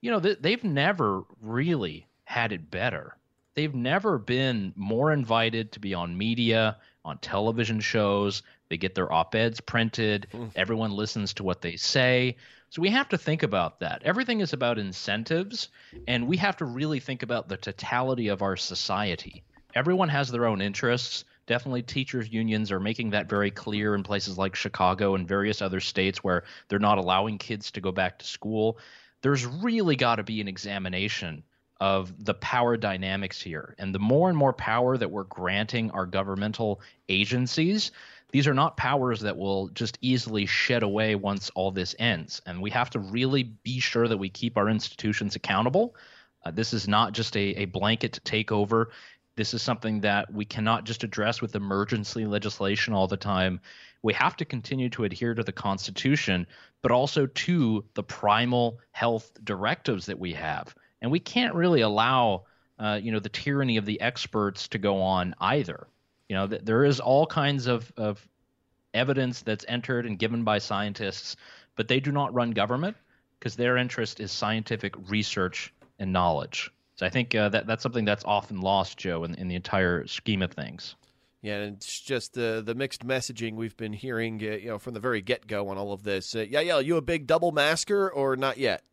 you 0.01 0.11
know, 0.11 0.21
they've 0.21 0.65
never 0.65 1.25
really 1.43 2.07
had 2.25 2.53
it 2.53 2.71
better. 2.71 3.17
They've 3.55 3.75
never 3.75 4.19
been 4.19 4.73
more 4.77 5.13
invited 5.13 5.73
to 5.73 5.81
be 5.81 5.93
on 5.93 6.17
media, 6.17 6.79
on 7.05 7.19
television 7.19 7.81
shows. 7.81 8.43
They 8.69 8.77
get 8.77 8.95
their 8.95 9.13
op 9.13 9.35
eds 9.35 9.61
printed. 9.61 10.29
Mm. 10.33 10.53
Everyone 10.55 10.93
listens 10.93 11.35
to 11.35 11.43
what 11.43 11.61
they 11.61 11.77
say. 11.77 12.37
So 12.71 12.81
we 12.83 12.91
have 12.91 13.09
to 13.09 13.19
think 13.19 13.43
about 13.43 13.81
that. 13.81 14.03
Everything 14.05 14.41
is 14.41 14.53
about 14.53 14.79
incentives, 14.79 15.69
and 16.07 16.29
we 16.29 16.37
have 16.37 16.57
to 16.59 16.65
really 16.65 17.01
think 17.01 17.25
about 17.25 17.49
the 17.49 17.57
totality 17.57 18.29
of 18.29 18.43
our 18.43 18.57
society. 18.57 19.43
Everyone 19.75 20.09
has 20.09 20.31
their 20.31 20.47
own 20.47 20.63
interests. 20.63 21.25
Definitely, 21.49 21.83
teachers' 21.83 22.33
unions 22.33 22.71
are 22.71 22.79
making 22.79 23.11
that 23.11 23.29
very 23.29 23.51
clear 23.51 23.97
in 23.97 24.05
places 24.05 24.39
like 24.39 24.55
Chicago 24.55 25.17
and 25.17 25.27
various 25.27 25.61
other 25.61 25.81
states 25.81 26.23
where 26.23 26.45
they're 26.69 26.79
not 26.79 26.99
allowing 26.99 27.39
kids 27.39 27.73
to 27.73 27.81
go 27.81 27.91
back 27.91 28.21
to 28.21 28.25
school. 28.25 28.79
There's 29.23 29.45
really 29.45 29.97
got 29.97 30.17
to 30.17 30.23
be 30.23 30.41
an 30.41 30.47
examination 30.47 31.43
of 31.81 32.25
the 32.25 32.35
power 32.35 32.77
dynamics 32.77 33.41
here. 33.41 33.75
And 33.79 33.93
the 33.93 33.99
more 33.99 34.29
and 34.29 34.39
more 34.39 34.53
power 34.53 34.97
that 34.97 35.11
we're 35.11 35.25
granting 35.25 35.91
our 35.91 36.07
governmental 36.07 36.81
agencies, 37.09 37.91
these 38.33 38.47
are 38.47 38.55
not 38.55 38.77
powers 38.77 39.21
that 39.21 39.37
will 39.37 39.69
just 39.69 39.99
easily 40.01 40.47
shed 40.47 40.83
away 40.83 41.15
once 41.15 41.51
all 41.55 41.71
this 41.71 41.95
ends. 41.99 42.41
And 42.47 42.63
we 42.63 42.71
have 42.71 42.91
to 42.91 42.99
really 42.99 43.43
be 43.43 43.81
sure 43.81 44.09
that 44.09 44.17
we 44.17 44.29
keep 44.29 44.57
our 44.57 44.69
institutions 44.69 45.37
accountable. 45.37 45.95
Uh, 46.45 46.51
this 46.51 46.73
is 46.73 46.89
not 46.89 47.13
just 47.13 47.37
a, 47.37 47.41
a 47.41 47.65
blanket 47.67 48.21
takeover. 48.25 48.87
This 49.37 49.55
is 49.55 49.63
something 49.63 50.01
that 50.01 50.33
we 50.33 50.45
cannot 50.45 50.85
just 50.85 51.05
address 51.05 51.41
with 51.41 51.55
emergency 51.55 52.27
legislation 52.27 52.95
all 52.95 53.07
the 53.07 53.17
time. 53.17 53.61
We 54.03 54.13
have 54.15 54.37
to 54.37 54.45
continue 54.45 54.89
to 54.91 55.05
adhere 55.05 55.35
to 55.35 55.43
the 55.43 55.53
Constitution, 55.53 56.47
but 56.83 56.91
also 56.91 57.27
to 57.27 57.85
the 57.95 58.03
primal 58.03 58.81
health 58.93 59.31
directives 59.45 60.07
that 60.07 60.19
we 60.19 60.33
have. 60.35 60.75
And 61.03 61.11
we 61.11 61.21
can't 61.21 61.55
really 61.55 61.83
allow, 61.83 62.45
uh, 62.79 62.99
you 63.03 63.13
know, 63.13 63.21
the 63.21 63.29
tyranny 63.29 63.77
of 63.77 63.87
the 63.87 64.01
experts 64.01 64.69
to 64.69 64.79
go 64.79 65.03
on 65.03 65.35
either. 65.41 65.87
You 66.31 66.37
know, 66.37 66.47
th- 66.47 66.63
there 66.63 66.85
is 66.85 67.01
all 67.01 67.27
kinds 67.27 67.67
of, 67.67 67.93
of 67.97 68.25
evidence 68.95 69.43
that's 69.43 69.65
entered 69.67 70.07
and 70.07 70.17
given 70.17 70.45
by 70.45 70.59
scientists, 70.59 71.35
but 71.75 71.89
they 71.89 71.99
do 71.99 72.13
not 72.13 72.33
run 72.33 72.53
government 72.53 72.97
because 73.41 73.57
their 73.57 73.77
interest 73.77 74.21
is 74.21 74.31
scientific 74.31 74.95
research 75.11 75.75
and 75.99 76.13
knowledge. 76.13 76.71
So 76.95 77.05
I 77.05 77.09
think 77.09 77.35
uh, 77.35 77.49
that 77.49 77.67
that's 77.67 77.83
something 77.83 78.05
that's 78.05 78.25
often 78.25 78.61
lost, 78.61 78.97
Joe, 78.97 79.25
in, 79.25 79.35
in 79.35 79.49
the 79.49 79.57
entire 79.57 80.07
scheme 80.07 80.41
of 80.41 80.53
things. 80.53 80.95
Yeah, 81.43 81.57
and 81.57 81.77
it's 81.77 82.01
just 82.01 82.35
the 82.35 82.63
the 82.65 82.77
mixed 82.77 83.05
messaging 83.05 83.57
we've 83.57 83.77
been 83.77 83.93
hearing, 83.93 84.41
uh, 84.41 84.55
you 84.55 84.69
know, 84.69 84.79
from 84.79 84.95
the 84.95 85.01
very 85.01 85.23
get 85.23 85.49
go 85.49 85.69
on 85.71 85.79
all 85.79 85.93
of 85.93 86.05
this. 86.05 86.37
Uh, 86.37 86.47
yeah, 86.49 86.61
yeah, 86.61 86.79
you 86.79 86.97
a 86.97 87.03
big 87.03 87.27
double 87.27 87.51
masker 87.51 88.09
or 88.09 88.37
not 88.37 88.57
yet? 88.57 88.85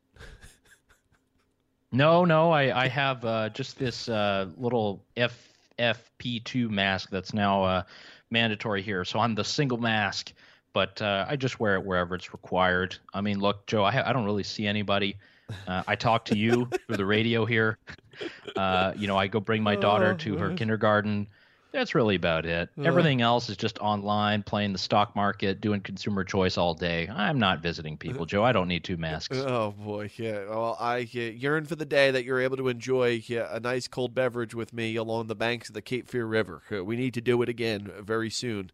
no, 1.92 2.26
no, 2.26 2.50
I 2.50 2.86
I 2.86 2.88
have 2.88 3.24
uh, 3.24 3.50
just 3.50 3.78
this 3.78 4.10
uh, 4.10 4.48
little 4.58 5.04
F 5.16 5.57
FP2 5.80 6.70
mask 6.70 7.10
that's 7.10 7.34
now 7.34 7.64
uh, 7.64 7.84
mandatory 8.30 8.82
here. 8.82 9.06
So 9.06 9.20
I'm 9.20 9.36
the 9.36 9.44
single 9.44 9.78
mask, 9.78 10.34
but 10.74 11.02
uh, 11.02 11.26
I 11.28 11.36
just 11.36 11.60
wear 11.60 11.76
it 11.76 11.86
wherever 11.86 12.16
it's 12.16 12.34
required. 12.34 12.98
I 13.14 13.22
mean, 13.22 13.40
look, 13.40 13.66
Joe, 13.68 13.84
I, 13.84 13.92
ha- 13.92 14.04
I 14.06 14.14
don't 14.14 14.26
really 14.26 14.44
see 14.44 14.68
anybody. 14.68 15.18
Uh, 15.68 15.84
I 15.88 15.96
talk 15.96 16.26
to 16.26 16.38
you 16.38 16.70
through 16.88 16.98
the 16.98 17.06
radio 17.06 17.46
here. 17.46 17.78
Uh, 18.56 18.92
you 18.98 19.06
know, 19.06 19.16
I 19.16 19.28
go 19.28 19.40
bring 19.40 19.62
my 19.62 19.76
daughter 19.76 20.14
oh, 20.16 20.18
to 20.18 20.38
her 20.38 20.52
kindergarten. 20.56 21.28
That's 21.78 21.94
really 21.94 22.16
about 22.16 22.48
it. 22.48 22.70
Uh, 22.76 22.82
Everything 22.82 23.22
else 23.22 23.50
is 23.50 23.56
just 23.56 23.78
online, 23.78 24.42
playing 24.42 24.74
the 24.74 24.80
stock 24.80 25.16
market, 25.16 25.62
doing 25.62 25.80
consumer 25.80 26.24
choice 26.24 26.58
all 26.58 26.74
day. 26.74 27.08
I'm 27.08 27.38
not 27.38 27.62
visiting 27.62 27.98
people, 27.98 28.26
Joe. 28.26 28.44
I 28.44 28.52
don't 28.52 28.68
need 28.68 28.84
two 28.84 28.98
masks. 28.98 29.38
Oh 29.38 29.76
boy, 29.78 30.10
yeah. 30.16 30.46
Well, 30.50 30.76
I 30.80 31.02
uh, 31.02 31.20
yearn 31.20 31.66
for 31.66 31.76
the 31.76 31.86
day 31.86 32.10
that 32.10 32.26
you're 32.26 32.42
able 32.42 32.58
to 32.58 32.68
enjoy 32.68 33.22
uh, 33.30 33.50
a 33.52 33.60
nice 33.60 33.88
cold 33.88 34.16
beverage 34.16 34.56
with 34.56 34.74
me 34.74 34.96
along 34.96 35.28
the 35.28 35.36
banks 35.36 35.70
of 35.70 35.76
the 35.76 35.84
Cape 35.84 36.08
Fear 36.08 36.26
River. 36.26 36.64
Uh, 36.72 36.84
we 36.84 36.96
need 36.96 37.14
to 37.14 37.22
do 37.22 37.44
it 37.44 37.48
again 37.48 37.92
very 38.00 38.32
soon. 38.32 38.72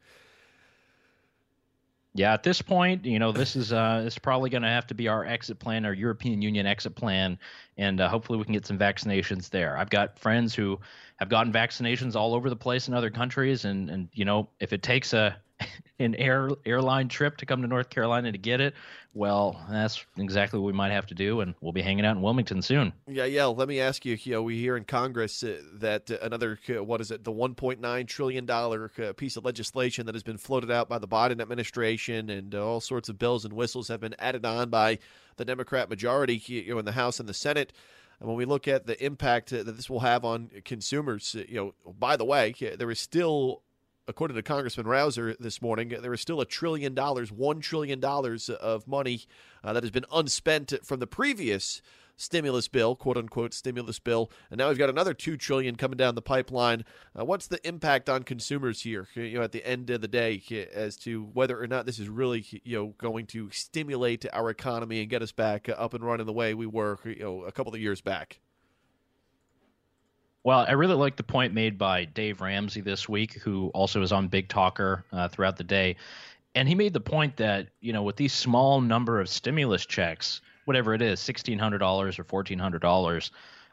Yeah, 2.15 2.33
at 2.33 2.43
this 2.43 2.61
point, 2.61 3.05
you 3.05 3.17
know, 3.17 3.31
this 3.31 3.55
is 3.55 3.73
uh, 3.73 4.03
is 4.05 4.19
probably 4.19 4.51
going 4.51 4.61
to 4.61 4.69
have 4.69 4.85
to 4.87 4.93
be 4.93 5.07
our 5.07 5.25
exit 5.25 5.57
plan, 5.57 5.83
our 5.83 5.93
European 5.93 6.43
Union 6.43 6.67
exit 6.67 6.93
plan, 6.93 7.39
and 7.77 7.99
uh, 7.99 8.07
hopefully 8.07 8.37
we 8.37 8.45
can 8.45 8.53
get 8.53 8.67
some 8.67 8.77
vaccinations 8.77 9.49
there. 9.49 9.75
I've 9.75 9.89
got 9.89 10.19
friends 10.19 10.53
who 10.53 10.79
have 11.15 11.29
gotten 11.29 11.51
vaccinations 11.51 12.15
all 12.15 12.35
over 12.35 12.51
the 12.51 12.55
place 12.55 12.87
in 12.87 12.93
other 12.93 13.09
countries, 13.09 13.65
and 13.65 13.89
and 13.89 14.09
you 14.13 14.25
know, 14.25 14.47
if 14.59 14.73
it 14.73 14.83
takes 14.83 15.13
a 15.13 15.35
an 15.99 16.15
air 16.15 16.49
airline 16.65 17.07
trip 17.07 17.37
to 17.37 17.45
come 17.45 17.61
to 17.61 17.67
North 17.67 17.89
Carolina 17.89 18.31
to 18.31 18.37
get 18.37 18.61
it, 18.61 18.73
well, 19.15 19.63
that's 19.69 20.03
exactly 20.17 20.59
what 20.59 20.65
we 20.65 20.73
might 20.73 20.91
have 20.91 21.05
to 21.07 21.13
do, 21.13 21.41
and 21.41 21.53
we'll 21.61 21.71
be 21.71 21.83
hanging 21.83 22.03
out 22.03 22.15
in 22.15 22.21
Wilmington 22.23 22.63
soon. 22.63 22.93
Yeah, 23.07 23.25
yeah. 23.25 23.45
Let 23.45 23.67
me 23.67 23.79
ask 23.79 24.05
you. 24.05 24.17
You 24.23 24.33
know, 24.33 24.43
we 24.43 24.57
hear 24.57 24.75
in 24.75 24.85
Congress 24.85 25.43
uh, 25.43 25.61
that 25.75 26.09
uh, 26.09 26.17
another 26.23 26.57
uh, 26.69 26.83
what 26.83 26.99
is 26.99 27.11
it, 27.11 27.23
the 27.23 27.31
1.9 27.31 28.07
trillion 28.07 28.45
dollar 28.45 28.91
uh, 28.97 29.13
piece 29.13 29.37
of 29.37 29.45
legislation 29.45 30.07
that 30.07 30.15
has 30.15 30.23
been 30.23 30.37
floated 30.37 30.71
out 30.71 30.89
by 30.89 30.97
the 30.97 31.07
Biden 31.07 31.41
administration, 31.41 32.29
and 32.31 32.55
uh, 32.55 32.65
all 32.65 32.79
sorts 32.79 33.07
of 33.07 33.19
bells 33.19 33.45
and 33.45 33.53
whistles 33.53 33.87
have 33.87 33.99
been 33.99 34.15
added 34.17 34.45
on 34.45 34.69
by 34.69 34.97
the 35.37 35.45
Democrat 35.45 35.89
majority 35.89 36.41
you 36.45 36.73
know, 36.73 36.79
in 36.79 36.85
the 36.85 36.91
House 36.91 37.19
and 37.19 37.29
the 37.29 37.33
Senate. 37.33 37.71
And 38.19 38.27
when 38.27 38.37
we 38.37 38.45
look 38.45 38.67
at 38.67 38.85
the 38.85 39.03
impact 39.03 39.49
that 39.49 39.65
this 39.65 39.89
will 39.89 39.99
have 39.99 40.23
on 40.23 40.49
consumers, 40.63 41.35
you 41.49 41.55
know, 41.55 41.93
by 41.99 42.15
the 42.15 42.25
way, 42.25 42.53
there 42.77 42.89
is 42.89 42.99
still 42.99 43.62
according 44.07 44.35
to 44.35 44.43
Congressman 44.43 44.85
Rouzer 44.85 45.35
this 45.39 45.61
morning, 45.61 45.89
there 45.89 46.13
is 46.13 46.21
still 46.21 46.41
a 46.41 46.45
trillion 46.45 46.93
dollars, 46.93 47.31
one 47.31 47.59
trillion 47.59 47.99
dollars 47.99 48.49
of 48.49 48.87
money 48.87 49.21
uh, 49.63 49.73
that 49.73 49.83
has 49.83 49.91
been 49.91 50.05
unspent 50.11 50.73
from 50.83 50.99
the 50.99 51.07
previous 51.07 51.81
stimulus 52.15 52.67
bill, 52.67 52.95
quote 52.95 53.17
unquote 53.17 53.53
stimulus 53.53 53.99
bill, 53.99 54.29
and 54.51 54.57
now 54.57 54.69
we've 54.69 54.77
got 54.77 54.89
another 54.89 55.13
two 55.13 55.37
trillion 55.37 55.75
coming 55.75 55.97
down 55.97 56.15
the 56.15 56.21
pipeline. 56.21 56.85
Uh, 57.17 57.25
what's 57.25 57.47
the 57.47 57.65
impact 57.67 58.09
on 58.09 58.23
consumers 58.23 58.81
here? 58.81 59.07
You 59.15 59.37
know, 59.37 59.41
at 59.43 59.51
the 59.51 59.65
end 59.65 59.89
of 59.89 60.01
the 60.01 60.07
day, 60.07 60.41
as 60.73 60.95
to 60.97 61.23
whether 61.33 61.61
or 61.61 61.67
not 61.67 61.85
this 61.85 61.99
is 61.99 62.09
really 62.09 62.45
you 62.63 62.77
know 62.77 62.93
going 62.97 63.25
to 63.27 63.49
stimulate 63.51 64.25
our 64.33 64.49
economy 64.49 65.01
and 65.01 65.09
get 65.09 65.21
us 65.21 65.31
back 65.31 65.69
up 65.69 65.93
and 65.93 66.03
running 66.03 66.25
the 66.25 66.33
way 66.33 66.53
we 66.53 66.67
were 66.67 66.99
you 67.05 67.19
know 67.19 67.43
a 67.43 67.51
couple 67.51 67.73
of 67.73 67.81
years 67.81 68.01
back. 68.01 68.39
Well, 70.43 70.65
I 70.67 70.73
really 70.73 70.95
like 70.95 71.15
the 71.15 71.23
point 71.23 71.53
made 71.53 71.77
by 71.77 72.03
Dave 72.03 72.41
Ramsey 72.41 72.81
this 72.81 73.07
week, 73.07 73.33
who 73.35 73.69
also 73.73 74.01
is 74.01 74.11
on 74.11 74.27
Big 74.27 74.49
Talker 74.49 75.05
uh, 75.13 75.29
throughout 75.29 75.55
the 75.55 75.63
day. 75.63 75.95
And 76.53 76.67
he 76.67 76.75
made 76.75 76.93
the 76.93 76.99
point 76.99 77.37
that, 77.37 77.67
you 77.79 77.93
know, 77.93 78.03
with 78.03 78.17
these 78.17 78.33
small 78.33 78.81
number 78.81 79.21
of 79.21 79.29
stimulus 79.29 79.85
checks, 79.85 80.41
whatever 80.65 80.93
it 80.93 81.01
is, 81.01 81.19
sixteen 81.19 81.57
hundred 81.57 81.77
dollars 81.79 82.19
or 82.19 82.25
fourteen 82.25 82.59
hundred 82.59 82.81
dollars. 82.81 83.31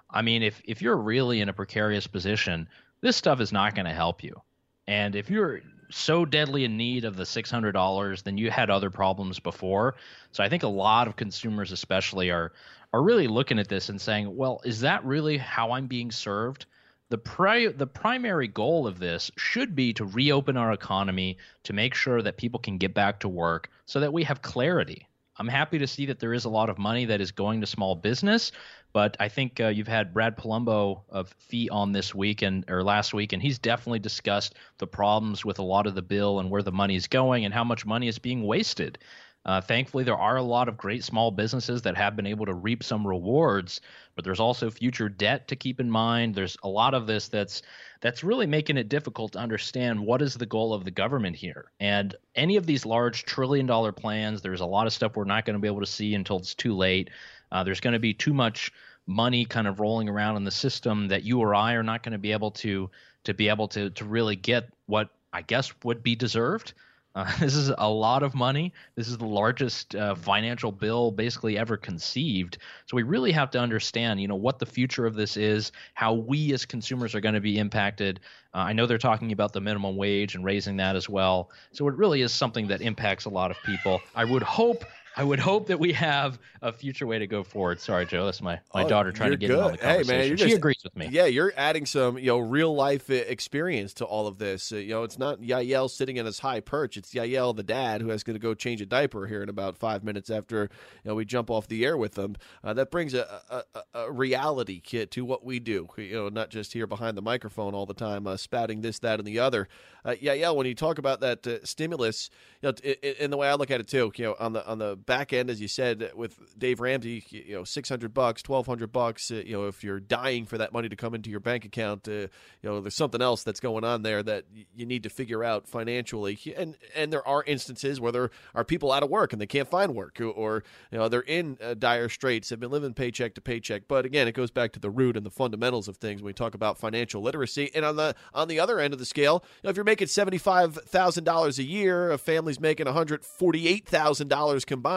I 0.08 0.22
mean, 0.22 0.42
if 0.42 0.62
if 0.64 0.80
you're 0.80 0.96
really 0.96 1.40
in 1.40 1.48
a 1.48 1.52
precarious 1.52 2.06
position, 2.06 2.68
this 3.00 3.16
stuff 3.16 3.40
is 3.40 3.52
not 3.52 3.74
going 3.74 3.86
to 3.86 3.92
help 3.92 4.22
you. 4.22 4.40
And 4.86 5.16
if 5.16 5.28
you're 5.28 5.60
so 5.90 6.24
deadly 6.24 6.64
in 6.64 6.76
need 6.76 7.04
of 7.04 7.16
the 7.16 7.24
$600 7.24 8.22
then 8.22 8.38
you 8.38 8.48
had 8.50 8.70
other 8.70 8.90
problems 8.90 9.40
before 9.40 9.96
so 10.30 10.42
i 10.42 10.48
think 10.48 10.62
a 10.62 10.68
lot 10.68 11.08
of 11.08 11.16
consumers 11.16 11.72
especially 11.72 12.30
are 12.30 12.52
are 12.92 13.02
really 13.02 13.28
looking 13.28 13.58
at 13.58 13.68
this 13.68 13.88
and 13.88 14.00
saying 14.00 14.36
well 14.36 14.60
is 14.64 14.80
that 14.80 15.04
really 15.04 15.36
how 15.36 15.72
i'm 15.72 15.86
being 15.86 16.10
served 16.10 16.66
the 17.08 17.18
pri- 17.18 17.72
the 17.72 17.86
primary 17.86 18.46
goal 18.46 18.86
of 18.86 18.98
this 18.98 19.30
should 19.36 19.74
be 19.74 19.92
to 19.92 20.04
reopen 20.04 20.56
our 20.56 20.72
economy 20.72 21.36
to 21.64 21.72
make 21.72 21.94
sure 21.94 22.22
that 22.22 22.36
people 22.36 22.60
can 22.60 22.78
get 22.78 22.94
back 22.94 23.20
to 23.20 23.28
work 23.28 23.70
so 23.86 24.00
that 24.00 24.12
we 24.12 24.22
have 24.22 24.42
clarity 24.42 25.06
i'm 25.38 25.48
happy 25.48 25.78
to 25.78 25.86
see 25.86 26.06
that 26.06 26.18
there 26.18 26.34
is 26.34 26.44
a 26.44 26.50
lot 26.50 26.70
of 26.70 26.78
money 26.78 27.04
that 27.04 27.20
is 27.20 27.32
going 27.32 27.60
to 27.60 27.66
small 27.66 27.94
business 27.94 28.52
but 28.92 29.16
I 29.20 29.28
think 29.28 29.60
uh, 29.60 29.68
you've 29.68 29.88
had 29.88 30.12
Brad 30.12 30.36
Polumbo 30.36 31.02
of 31.10 31.32
FEE 31.38 31.68
on 31.70 31.92
this 31.92 32.14
week 32.14 32.42
and 32.42 32.64
or 32.68 32.82
last 32.82 33.14
week, 33.14 33.32
and 33.32 33.40
he's 33.40 33.58
definitely 33.58 34.00
discussed 34.00 34.54
the 34.78 34.86
problems 34.86 35.44
with 35.44 35.58
a 35.58 35.64
lot 35.64 35.86
of 35.86 35.94
the 35.94 36.02
bill 36.02 36.40
and 36.40 36.50
where 36.50 36.62
the 36.62 36.72
money 36.72 36.96
is 36.96 37.06
going 37.06 37.44
and 37.44 37.54
how 37.54 37.64
much 37.64 37.86
money 37.86 38.08
is 38.08 38.18
being 38.18 38.42
wasted. 38.42 38.98
Uh, 39.46 39.60
thankfully, 39.60 40.04
there 40.04 40.18
are 40.18 40.36
a 40.36 40.42
lot 40.42 40.68
of 40.68 40.76
great 40.76 41.02
small 41.02 41.30
businesses 41.30 41.80
that 41.82 41.96
have 41.96 42.14
been 42.14 42.26
able 42.26 42.44
to 42.44 42.52
reap 42.52 42.82
some 42.82 43.06
rewards, 43.06 43.80
but 44.14 44.22
there's 44.22 44.40
also 44.40 44.70
future 44.70 45.08
debt 45.08 45.48
to 45.48 45.56
keep 45.56 45.80
in 45.80 45.90
mind. 45.90 46.34
There's 46.34 46.58
a 46.62 46.68
lot 46.68 46.92
of 46.92 47.06
this 47.06 47.28
that's 47.28 47.62
that's 48.02 48.22
really 48.22 48.46
making 48.46 48.76
it 48.76 48.90
difficult 48.90 49.32
to 49.32 49.38
understand 49.38 49.98
what 49.98 50.20
is 50.20 50.34
the 50.34 50.46
goal 50.46 50.74
of 50.74 50.84
the 50.84 50.90
government 50.90 51.36
here. 51.36 51.70
And 51.80 52.14
any 52.34 52.56
of 52.56 52.66
these 52.66 52.84
large 52.84 53.24
trillion 53.24 53.64
dollar 53.64 53.92
plans, 53.92 54.42
there's 54.42 54.60
a 54.60 54.66
lot 54.66 54.86
of 54.86 54.92
stuff 54.92 55.16
we're 55.16 55.24
not 55.24 55.46
going 55.46 55.54
to 55.54 55.60
be 55.60 55.68
able 55.68 55.80
to 55.80 55.86
see 55.86 56.14
until 56.14 56.38
it's 56.38 56.54
too 56.54 56.74
late. 56.76 57.08
Uh, 57.50 57.64
there's 57.64 57.80
going 57.80 57.94
to 57.94 57.98
be 57.98 58.14
too 58.14 58.34
much 58.34 58.70
money 59.06 59.44
kind 59.44 59.66
of 59.66 59.80
rolling 59.80 60.08
around 60.08 60.36
in 60.36 60.44
the 60.44 60.50
system 60.50 61.08
that 61.08 61.24
you 61.24 61.40
or 61.40 61.54
I 61.54 61.72
are 61.74 61.82
not 61.82 62.02
going 62.02 62.12
to 62.12 62.18
be 62.18 62.32
able 62.32 62.50
to 62.52 62.90
to 63.24 63.34
be 63.34 63.48
able 63.48 63.68
to 63.68 63.90
to 63.90 64.04
really 64.04 64.36
get 64.36 64.68
what 64.86 65.08
I 65.32 65.42
guess 65.42 65.72
would 65.82 66.02
be 66.02 66.14
deserved. 66.14 66.74
Uh, 67.14 67.30
this 67.40 67.54
is 67.54 67.72
a 67.76 67.88
lot 67.88 68.22
of 68.22 68.34
money. 68.34 68.72
This 68.94 69.08
is 69.08 69.18
the 69.18 69.26
largest 69.26 69.94
uh, 69.94 70.14
financial 70.14 70.72
bill 70.72 71.10
basically 71.10 71.58
ever 71.58 71.76
conceived. 71.76 72.58
So 72.86 72.96
we 72.96 73.02
really 73.02 73.32
have 73.32 73.50
to 73.52 73.58
understand, 73.58 74.20
you 74.20 74.28
know, 74.28 74.36
what 74.36 74.58
the 74.58 74.66
future 74.66 75.06
of 75.06 75.14
this 75.14 75.36
is, 75.36 75.72
how 75.94 76.14
we 76.14 76.52
as 76.52 76.64
consumers 76.64 77.14
are 77.14 77.20
going 77.20 77.34
to 77.34 77.40
be 77.40 77.58
impacted. 77.58 78.20
Uh, 78.54 78.58
I 78.58 78.72
know 78.72 78.86
they're 78.86 78.98
talking 78.98 79.32
about 79.32 79.52
the 79.52 79.60
minimum 79.60 79.96
wage 79.96 80.34
and 80.34 80.44
raising 80.44 80.76
that 80.78 80.96
as 80.96 81.08
well. 81.08 81.50
So 81.72 81.86
it 81.88 81.94
really 81.94 82.22
is 82.22 82.32
something 82.32 82.68
that 82.68 82.80
impacts 82.80 83.24
a 83.24 83.30
lot 83.30 83.50
of 83.50 83.56
people. 83.64 84.00
I 84.14 84.24
would 84.24 84.42
hope 84.42 84.84
I 85.16 85.24
would 85.24 85.40
hope 85.40 85.66
that 85.66 85.80
we 85.80 85.92
have 85.94 86.38
a 86.62 86.72
future 86.72 87.06
way 87.06 87.18
to 87.18 87.26
go 87.26 87.42
forward. 87.42 87.80
Sorry, 87.80 88.06
Joe. 88.06 88.24
That's 88.24 88.40
my, 88.40 88.60
my 88.72 88.84
oh, 88.84 88.88
daughter 88.88 89.10
trying 89.10 89.32
to 89.32 89.36
get 89.36 89.48
good. 89.48 89.58
in 89.58 89.64
on 89.64 89.72
the 89.72 89.78
conversation. 89.78 90.14
Hey, 90.14 90.28
man, 90.28 90.36
she 90.36 90.44
just, 90.44 90.56
agrees 90.56 90.80
with 90.84 90.96
me. 90.96 91.08
Yeah, 91.10 91.26
you're 91.26 91.52
adding 91.56 91.84
some 91.84 92.18
you 92.18 92.26
know 92.26 92.38
real 92.38 92.74
life 92.74 93.10
experience 93.10 93.92
to 93.94 94.04
all 94.04 94.26
of 94.26 94.38
this. 94.38 94.72
Uh, 94.72 94.76
you 94.76 94.90
know, 94.90 95.02
it's 95.02 95.18
not 95.18 95.40
Yael 95.40 95.90
sitting 95.90 96.16
in 96.16 96.26
his 96.26 96.38
high 96.38 96.60
perch. 96.60 96.96
It's 96.96 97.12
Yael, 97.12 97.56
the 97.56 97.62
dad, 97.62 98.02
who 98.02 98.08
has 98.10 98.22
to 98.24 98.38
go 98.38 98.54
change 98.54 98.80
a 98.80 98.86
diaper 98.86 99.26
here 99.26 99.42
in 99.42 99.48
about 99.48 99.76
five 99.76 100.04
minutes 100.04 100.30
after 100.30 100.62
you 101.04 101.08
know 101.08 101.14
we 101.14 101.24
jump 101.24 101.50
off 101.50 101.66
the 101.66 101.84
air 101.84 101.96
with 101.96 102.14
them. 102.14 102.36
Uh, 102.62 102.72
that 102.74 102.90
brings 102.90 103.14
a, 103.14 103.42
a, 103.50 103.82
a, 103.94 104.12
reality 104.12 104.80
kit 104.80 105.10
to 105.12 105.24
what 105.24 105.44
we 105.44 105.58
do. 105.58 105.88
You 105.96 106.14
know, 106.14 106.28
not 106.28 106.50
just 106.50 106.72
here 106.72 106.86
behind 106.86 107.16
the 107.16 107.22
microphone 107.22 107.74
all 107.74 107.86
the 107.86 107.94
time, 107.94 108.26
uh, 108.26 108.36
spouting 108.36 108.80
this, 108.80 109.00
that, 109.00 109.18
and 109.18 109.26
the 109.26 109.40
other. 109.40 109.68
Uh, 110.04 110.10
Yael, 110.10 110.56
when 110.56 110.66
you 110.66 110.74
talk 110.74 110.98
about 110.98 111.20
that 111.20 111.46
uh, 111.46 111.64
stimulus, 111.64 112.30
you 112.62 112.68
know, 112.68 112.92
in 113.18 113.30
the 113.30 113.36
way 113.36 113.48
I 113.48 113.54
look 113.54 113.70
at 113.70 113.80
it 113.80 113.88
too, 113.88 114.12
you 114.16 114.24
know, 114.24 114.36
on 114.38 114.52
the 114.52 114.66
on 114.66 114.78
the 114.78 114.99
back 115.06 115.32
end, 115.32 115.50
as 115.50 115.60
you 115.60 115.68
said, 115.68 116.12
with 116.14 116.58
Dave 116.58 116.80
Ramsey, 116.80 117.24
you 117.30 117.54
know, 117.54 117.64
six 117.64 117.88
hundred 117.88 118.14
bucks, 118.14 118.42
twelve 118.42 118.66
hundred 118.66 118.92
bucks. 118.92 119.30
Uh, 119.30 119.42
you 119.46 119.52
know, 119.52 119.66
if 119.66 119.82
you're 119.82 120.00
dying 120.00 120.46
for 120.46 120.58
that 120.58 120.72
money 120.72 120.88
to 120.88 120.96
come 120.96 121.14
into 121.14 121.30
your 121.30 121.40
bank 121.40 121.64
account, 121.64 122.06
uh, 122.08 122.12
you 122.12 122.28
know, 122.62 122.80
there's 122.80 122.94
something 122.94 123.22
else 123.22 123.42
that's 123.42 123.60
going 123.60 123.84
on 123.84 124.02
there 124.02 124.22
that 124.22 124.44
you 124.74 124.86
need 124.86 125.02
to 125.02 125.10
figure 125.10 125.42
out 125.42 125.66
financially. 125.66 126.38
And 126.56 126.76
and 126.94 127.12
there 127.12 127.26
are 127.26 127.42
instances 127.46 128.00
where 128.00 128.12
there 128.12 128.30
are 128.54 128.64
people 128.64 128.92
out 128.92 129.02
of 129.02 129.10
work 129.10 129.32
and 129.32 129.40
they 129.40 129.46
can't 129.46 129.68
find 129.68 129.94
work, 129.94 130.20
or 130.20 130.62
you 130.90 130.98
know, 130.98 131.08
they're 131.08 131.20
in 131.22 131.58
uh, 131.62 131.74
dire 131.74 132.08
straits, 132.08 132.50
have 132.50 132.60
been 132.60 132.70
living 132.70 132.94
paycheck 132.94 133.34
to 133.34 133.40
paycheck. 133.40 133.82
But 133.88 134.04
again, 134.04 134.28
it 134.28 134.32
goes 134.32 134.50
back 134.50 134.72
to 134.72 134.80
the 134.80 134.90
root 134.90 135.16
and 135.16 135.24
the 135.24 135.30
fundamentals 135.30 135.88
of 135.88 135.96
things 135.96 136.20
when 136.20 136.26
we 136.26 136.34
talk 136.34 136.54
about 136.54 136.78
financial 136.78 137.22
literacy. 137.22 137.70
And 137.74 137.84
on 137.84 137.96
the 137.96 138.14
on 138.34 138.48
the 138.48 138.60
other 138.60 138.78
end 138.78 138.92
of 138.92 138.98
the 138.98 139.06
scale, 139.06 139.44
you 139.56 139.60
know, 139.64 139.70
if 139.70 139.76
you're 139.76 139.84
making 139.84 140.08
seventy 140.08 140.38
five 140.38 140.74
thousand 140.74 141.24
dollars 141.24 141.58
a 141.58 141.64
year, 141.64 142.10
a 142.10 142.18
family's 142.18 142.60
making 142.60 142.86
one 142.86 142.94
hundred 142.94 143.24
forty 143.24 143.66
eight 143.66 143.86
thousand 143.86 144.28
dollars 144.28 144.64
combined 144.64 144.89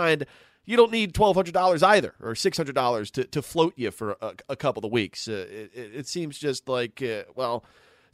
you 0.65 0.77
don't 0.77 0.91
need 0.91 1.13
twelve 1.13 1.35
hundred 1.35 1.53
dollars 1.53 1.83
either, 1.83 2.13
or 2.21 2.35
six 2.35 2.57
hundred 2.57 2.75
dollars 2.75 3.11
to 3.11 3.23
to 3.25 3.41
float 3.41 3.73
you 3.75 3.91
for 3.91 4.17
a, 4.21 4.33
a 4.49 4.55
couple 4.55 4.85
of 4.85 4.91
weeks. 4.91 5.27
Uh, 5.27 5.45
it, 5.49 5.71
it, 5.75 6.07
seems 6.07 6.37
just 6.37 6.69
like 6.69 7.01
uh, 7.01 7.23
well, 7.35 7.63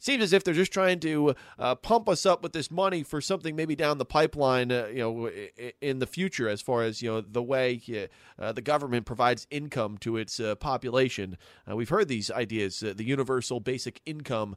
seems 0.00 0.22
as 0.22 0.32
if 0.32 0.42
they're 0.42 0.54
just 0.54 0.72
trying 0.72 0.98
to 1.00 1.34
uh, 1.58 1.74
pump 1.76 2.08
us 2.08 2.26
up 2.26 2.42
with 2.42 2.52
this 2.52 2.70
money 2.70 3.02
for 3.02 3.20
something 3.20 3.54
maybe 3.54 3.76
down 3.76 3.98
the 3.98 4.04
pipeline, 4.04 4.72
uh, 4.72 4.88
you 4.92 4.98
know, 4.98 5.30
in 5.80 5.98
the 5.98 6.06
future, 6.06 6.48
as 6.48 6.60
far 6.60 6.82
as 6.82 7.02
you 7.02 7.10
know 7.10 7.20
the 7.20 7.42
way 7.42 7.80
uh, 8.38 8.52
the 8.52 8.62
government 8.62 9.06
provides 9.06 9.46
income 9.50 9.98
to 9.98 10.16
its 10.16 10.40
uh, 10.40 10.54
population. 10.56 11.36
Uh, 11.70 11.76
we've 11.76 11.88
heard 11.88 12.08
these 12.08 12.30
ideas, 12.30 12.82
uh, 12.82 12.92
the 12.96 13.04
universal 13.04 13.60
basic 13.60 14.00
income 14.06 14.56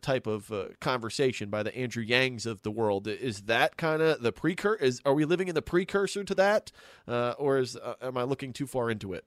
type 0.00 0.26
of 0.26 0.52
conversation 0.80 1.50
by 1.50 1.62
the 1.62 1.74
Andrew 1.76 2.04
Yangs 2.04 2.46
of 2.46 2.62
the 2.62 2.70
world. 2.70 3.08
Is 3.08 3.42
that 3.42 3.76
kind 3.76 4.02
of 4.02 4.22
the 4.22 4.32
precursor? 4.32 4.82
Is 4.82 5.00
are 5.04 5.14
we 5.14 5.24
living 5.24 5.48
in 5.48 5.54
the 5.54 5.62
precursor 5.62 6.24
to 6.24 6.34
that, 6.34 6.70
or 7.06 7.58
is 7.58 7.76
am 8.00 8.16
I 8.16 8.22
looking 8.22 8.52
too 8.52 8.66
far 8.66 8.90
into 8.90 9.12
it? 9.12 9.24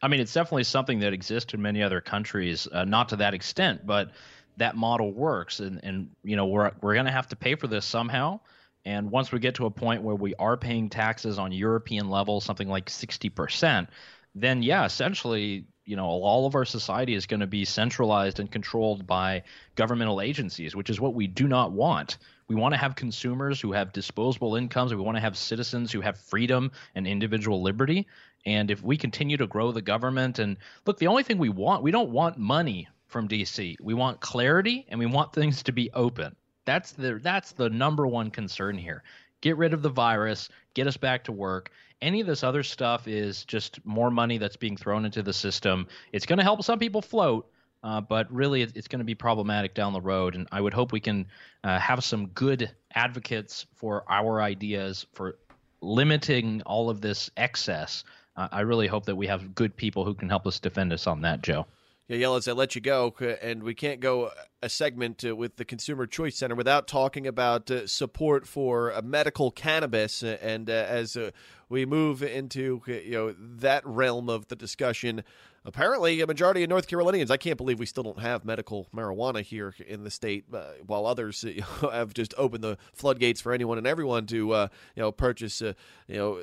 I 0.00 0.08
mean, 0.08 0.20
it's 0.20 0.32
definitely 0.32 0.64
something 0.64 1.00
that 1.00 1.12
exists 1.12 1.54
in 1.54 1.62
many 1.62 1.82
other 1.82 2.00
countries, 2.00 2.68
uh, 2.70 2.84
not 2.84 3.08
to 3.10 3.16
that 3.16 3.34
extent, 3.34 3.84
but 3.86 4.12
that 4.56 4.76
model 4.76 5.12
works, 5.12 5.60
and 5.60 5.80
and 5.82 6.10
you 6.22 6.36
know 6.36 6.46
we're 6.46 6.72
we're 6.80 6.94
going 6.94 7.06
to 7.06 7.12
have 7.12 7.28
to 7.28 7.36
pay 7.36 7.54
for 7.54 7.66
this 7.66 7.84
somehow. 7.84 8.40
And 8.84 9.10
once 9.10 9.32
we 9.32 9.38
get 9.38 9.56
to 9.56 9.66
a 9.66 9.70
point 9.70 10.02
where 10.02 10.14
we 10.14 10.34
are 10.36 10.56
paying 10.56 10.88
taxes 10.88 11.38
on 11.38 11.52
European 11.52 12.08
level, 12.10 12.40
something 12.40 12.68
like 12.68 12.90
sixty 12.90 13.28
percent, 13.28 13.88
then 14.34 14.62
yeah, 14.62 14.84
essentially, 14.84 15.66
you 15.88 15.96
know, 15.96 16.04
all 16.04 16.46
of 16.46 16.54
our 16.54 16.66
society 16.66 17.14
is 17.14 17.24
going 17.24 17.40
to 17.40 17.46
be 17.46 17.64
centralized 17.64 18.40
and 18.40 18.50
controlled 18.50 19.06
by 19.06 19.42
governmental 19.74 20.20
agencies, 20.20 20.76
which 20.76 20.90
is 20.90 21.00
what 21.00 21.14
we 21.14 21.26
do 21.26 21.48
not 21.48 21.72
want. 21.72 22.18
We 22.46 22.56
want 22.56 22.74
to 22.74 22.78
have 22.78 22.94
consumers 22.94 23.58
who 23.58 23.72
have 23.72 23.94
disposable 23.94 24.56
incomes. 24.56 24.92
We 24.92 25.00
want 25.00 25.16
to 25.16 25.22
have 25.22 25.36
citizens 25.36 25.90
who 25.90 26.02
have 26.02 26.18
freedom 26.18 26.72
and 26.94 27.06
individual 27.06 27.62
liberty. 27.62 28.06
And 28.44 28.70
if 28.70 28.82
we 28.82 28.98
continue 28.98 29.38
to 29.38 29.46
grow 29.46 29.72
the 29.72 29.80
government, 29.80 30.38
and 30.38 30.58
look, 30.84 30.98
the 30.98 31.06
only 31.06 31.22
thing 31.22 31.38
we 31.38 31.48
want, 31.48 31.82
we 31.82 31.90
don't 31.90 32.10
want 32.10 32.36
money 32.36 32.86
from 33.06 33.26
DC. 33.26 33.76
We 33.80 33.94
want 33.94 34.20
clarity 34.20 34.84
and 34.90 35.00
we 35.00 35.06
want 35.06 35.32
things 35.32 35.62
to 35.62 35.72
be 35.72 35.90
open. 35.92 36.36
That's 36.66 36.92
the 36.92 37.18
that's 37.22 37.52
the 37.52 37.70
number 37.70 38.06
one 38.06 38.30
concern 38.30 38.76
here. 38.76 39.02
Get 39.40 39.56
rid 39.56 39.74
of 39.74 39.82
the 39.82 39.90
virus, 39.90 40.48
get 40.74 40.86
us 40.86 40.96
back 40.96 41.24
to 41.24 41.32
work. 41.32 41.70
Any 42.00 42.20
of 42.20 42.26
this 42.26 42.44
other 42.44 42.62
stuff 42.62 43.08
is 43.08 43.44
just 43.44 43.84
more 43.84 44.10
money 44.10 44.38
that's 44.38 44.56
being 44.56 44.76
thrown 44.76 45.04
into 45.04 45.22
the 45.22 45.32
system. 45.32 45.86
It's 46.12 46.26
going 46.26 46.38
to 46.38 46.44
help 46.44 46.62
some 46.62 46.78
people 46.78 47.02
float, 47.02 47.50
uh, 47.82 48.00
but 48.00 48.32
really 48.32 48.62
it's 48.62 48.88
going 48.88 49.00
to 49.00 49.04
be 49.04 49.14
problematic 49.14 49.74
down 49.74 49.92
the 49.92 50.00
road. 50.00 50.34
And 50.34 50.48
I 50.52 50.60
would 50.60 50.74
hope 50.74 50.92
we 50.92 51.00
can 51.00 51.26
uh, 51.64 51.78
have 51.78 52.04
some 52.04 52.28
good 52.28 52.70
advocates 52.94 53.66
for 53.74 54.04
our 54.08 54.40
ideas 54.40 55.06
for 55.12 55.38
limiting 55.80 56.62
all 56.62 56.90
of 56.90 57.00
this 57.00 57.30
excess 57.36 58.04
I 58.38 58.60
really 58.60 58.86
hope 58.86 59.06
that 59.06 59.16
we 59.16 59.26
have 59.26 59.54
good 59.54 59.76
people 59.76 60.04
who 60.04 60.14
can 60.14 60.28
help 60.28 60.46
us 60.46 60.60
defend 60.60 60.92
us 60.92 61.06
on 61.08 61.22
that, 61.22 61.42
Joe. 61.42 61.66
Yeah, 62.10 62.34
as 62.34 62.48
I 62.48 62.52
let 62.52 62.74
you 62.74 62.80
go, 62.80 63.14
and 63.42 63.62
we 63.62 63.74
can't 63.74 64.00
go 64.00 64.30
a 64.62 64.70
segment 64.70 65.22
uh, 65.26 65.36
with 65.36 65.56
the 65.56 65.64
Consumer 65.66 66.06
Choice 66.06 66.36
Center 66.36 66.54
without 66.54 66.88
talking 66.88 67.26
about 67.26 67.70
uh, 67.70 67.86
support 67.86 68.46
for 68.46 68.94
uh, 68.94 69.02
medical 69.02 69.50
cannabis. 69.50 70.22
And 70.22 70.70
uh, 70.70 70.72
as 70.72 71.18
uh, 71.18 71.32
we 71.68 71.84
move 71.84 72.22
into 72.22 72.80
uh, 72.88 72.92
you 72.92 73.10
know 73.10 73.34
that 73.38 73.86
realm 73.86 74.30
of 74.30 74.48
the 74.48 74.56
discussion, 74.56 75.22
apparently 75.66 76.22
a 76.22 76.26
majority 76.26 76.62
of 76.62 76.70
North 76.70 76.88
Carolinians, 76.88 77.30
I 77.30 77.36
can't 77.36 77.58
believe 77.58 77.78
we 77.78 77.84
still 77.84 78.04
don't 78.04 78.20
have 78.20 78.42
medical 78.42 78.88
marijuana 78.94 79.42
here 79.42 79.74
in 79.86 80.02
the 80.02 80.10
state, 80.10 80.46
while 80.86 81.04
others 81.04 81.44
you 81.44 81.60
know, 81.82 81.90
have 81.92 82.14
just 82.14 82.32
opened 82.38 82.64
the 82.64 82.78
floodgates 82.94 83.42
for 83.42 83.52
anyone 83.52 83.76
and 83.76 83.86
everyone 83.86 84.24
to 84.28 84.36
you 84.36 84.68
know 84.96 85.12
purchase 85.12 85.60
you 85.60 85.74
know 86.08 86.42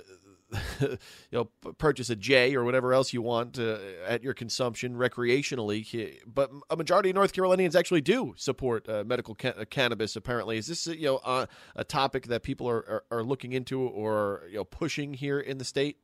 you 0.81 0.97
know, 1.31 1.45
purchase 1.77 2.10
a 2.10 2.15
J 2.15 2.55
or 2.55 2.63
whatever 2.63 2.93
else 2.93 3.13
you 3.13 3.21
want 3.21 3.58
uh, 3.58 3.77
at 4.05 4.23
your 4.23 4.34
consumption 4.34 4.95
recreationally. 4.95 6.19
But 6.25 6.51
a 6.69 6.75
majority 6.75 7.10
of 7.10 7.15
North 7.15 7.34
Carolinians 7.34 7.75
actually 7.75 8.01
do 8.01 8.34
support 8.38 8.88
uh, 8.88 9.03
medical 9.05 9.36
ca- 9.36 9.53
uh, 9.58 9.65
cannabis. 9.65 10.15
Apparently, 10.15 10.58
is 10.58 10.67
this 10.67 10.88
you 10.88 11.05
know 11.05 11.17
uh, 11.17 11.47
a 11.75 11.84
topic 11.84 12.27
that 12.27 12.43
people 12.43 12.69
are, 12.69 12.77
are, 12.89 13.03
are, 13.12 13.23
looking 13.23 13.53
into 13.53 13.81
or 13.81 14.43
you 14.49 14.58
know 14.58 14.63
pushing 14.63 15.13
here 15.13 15.39
in 15.39 15.58
the 15.58 15.65
state? 15.65 15.97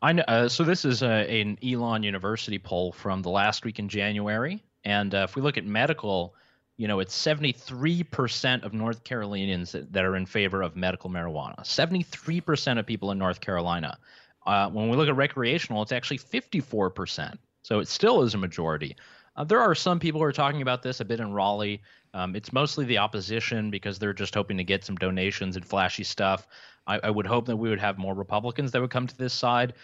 I 0.00 0.12
know. 0.12 0.24
Uh, 0.28 0.48
so 0.48 0.64
this 0.64 0.84
is 0.84 1.02
a, 1.02 1.06
an 1.06 1.58
Elon 1.64 2.02
University 2.02 2.58
poll 2.58 2.92
from 2.92 3.22
the 3.22 3.30
last 3.30 3.64
week 3.64 3.78
in 3.78 3.88
January, 3.88 4.62
and 4.84 5.14
uh, 5.14 5.26
if 5.28 5.34
we 5.34 5.42
look 5.42 5.58
at 5.58 5.64
medical 5.64 6.34
you 6.82 6.88
know, 6.88 6.98
it's 6.98 7.16
73% 7.16 8.64
of 8.64 8.74
North 8.74 9.04
Carolinians 9.04 9.76
that 9.92 10.04
are 10.04 10.16
in 10.16 10.26
favor 10.26 10.62
of 10.62 10.74
medical 10.74 11.08
marijuana. 11.08 11.60
73% 11.60 12.76
of 12.76 12.84
people 12.84 13.12
in 13.12 13.18
North 13.18 13.40
Carolina. 13.40 13.96
Uh, 14.44 14.68
when 14.68 14.90
we 14.90 14.96
look 14.96 15.08
at 15.08 15.14
recreational, 15.14 15.82
it's 15.82 15.92
actually 15.92 16.18
54%. 16.18 17.38
So 17.62 17.78
it 17.78 17.86
still 17.86 18.22
is 18.22 18.34
a 18.34 18.38
majority. 18.38 18.96
Uh, 19.36 19.44
there 19.44 19.60
are 19.60 19.76
some 19.76 20.00
people 20.00 20.20
who 20.20 20.24
are 20.24 20.32
talking 20.32 20.60
about 20.60 20.82
this 20.82 20.98
a 20.98 21.04
bit 21.04 21.20
in 21.20 21.32
Raleigh. 21.32 21.80
Um, 22.14 22.34
it's 22.34 22.52
mostly 22.52 22.84
the 22.84 22.98
opposition 22.98 23.70
because 23.70 24.00
they're 24.00 24.12
just 24.12 24.34
hoping 24.34 24.56
to 24.56 24.64
get 24.64 24.84
some 24.84 24.96
donations 24.96 25.54
and 25.54 25.64
flashy 25.64 26.02
stuff. 26.02 26.48
I, 26.88 26.98
I 26.98 27.10
would 27.10 27.26
hope 27.26 27.46
that 27.46 27.56
we 27.56 27.70
would 27.70 27.78
have 27.78 27.96
more 27.96 28.12
Republicans 28.12 28.72
that 28.72 28.80
would 28.80 28.90
come 28.90 29.06
to 29.06 29.16
this 29.16 29.32
side. 29.32 29.74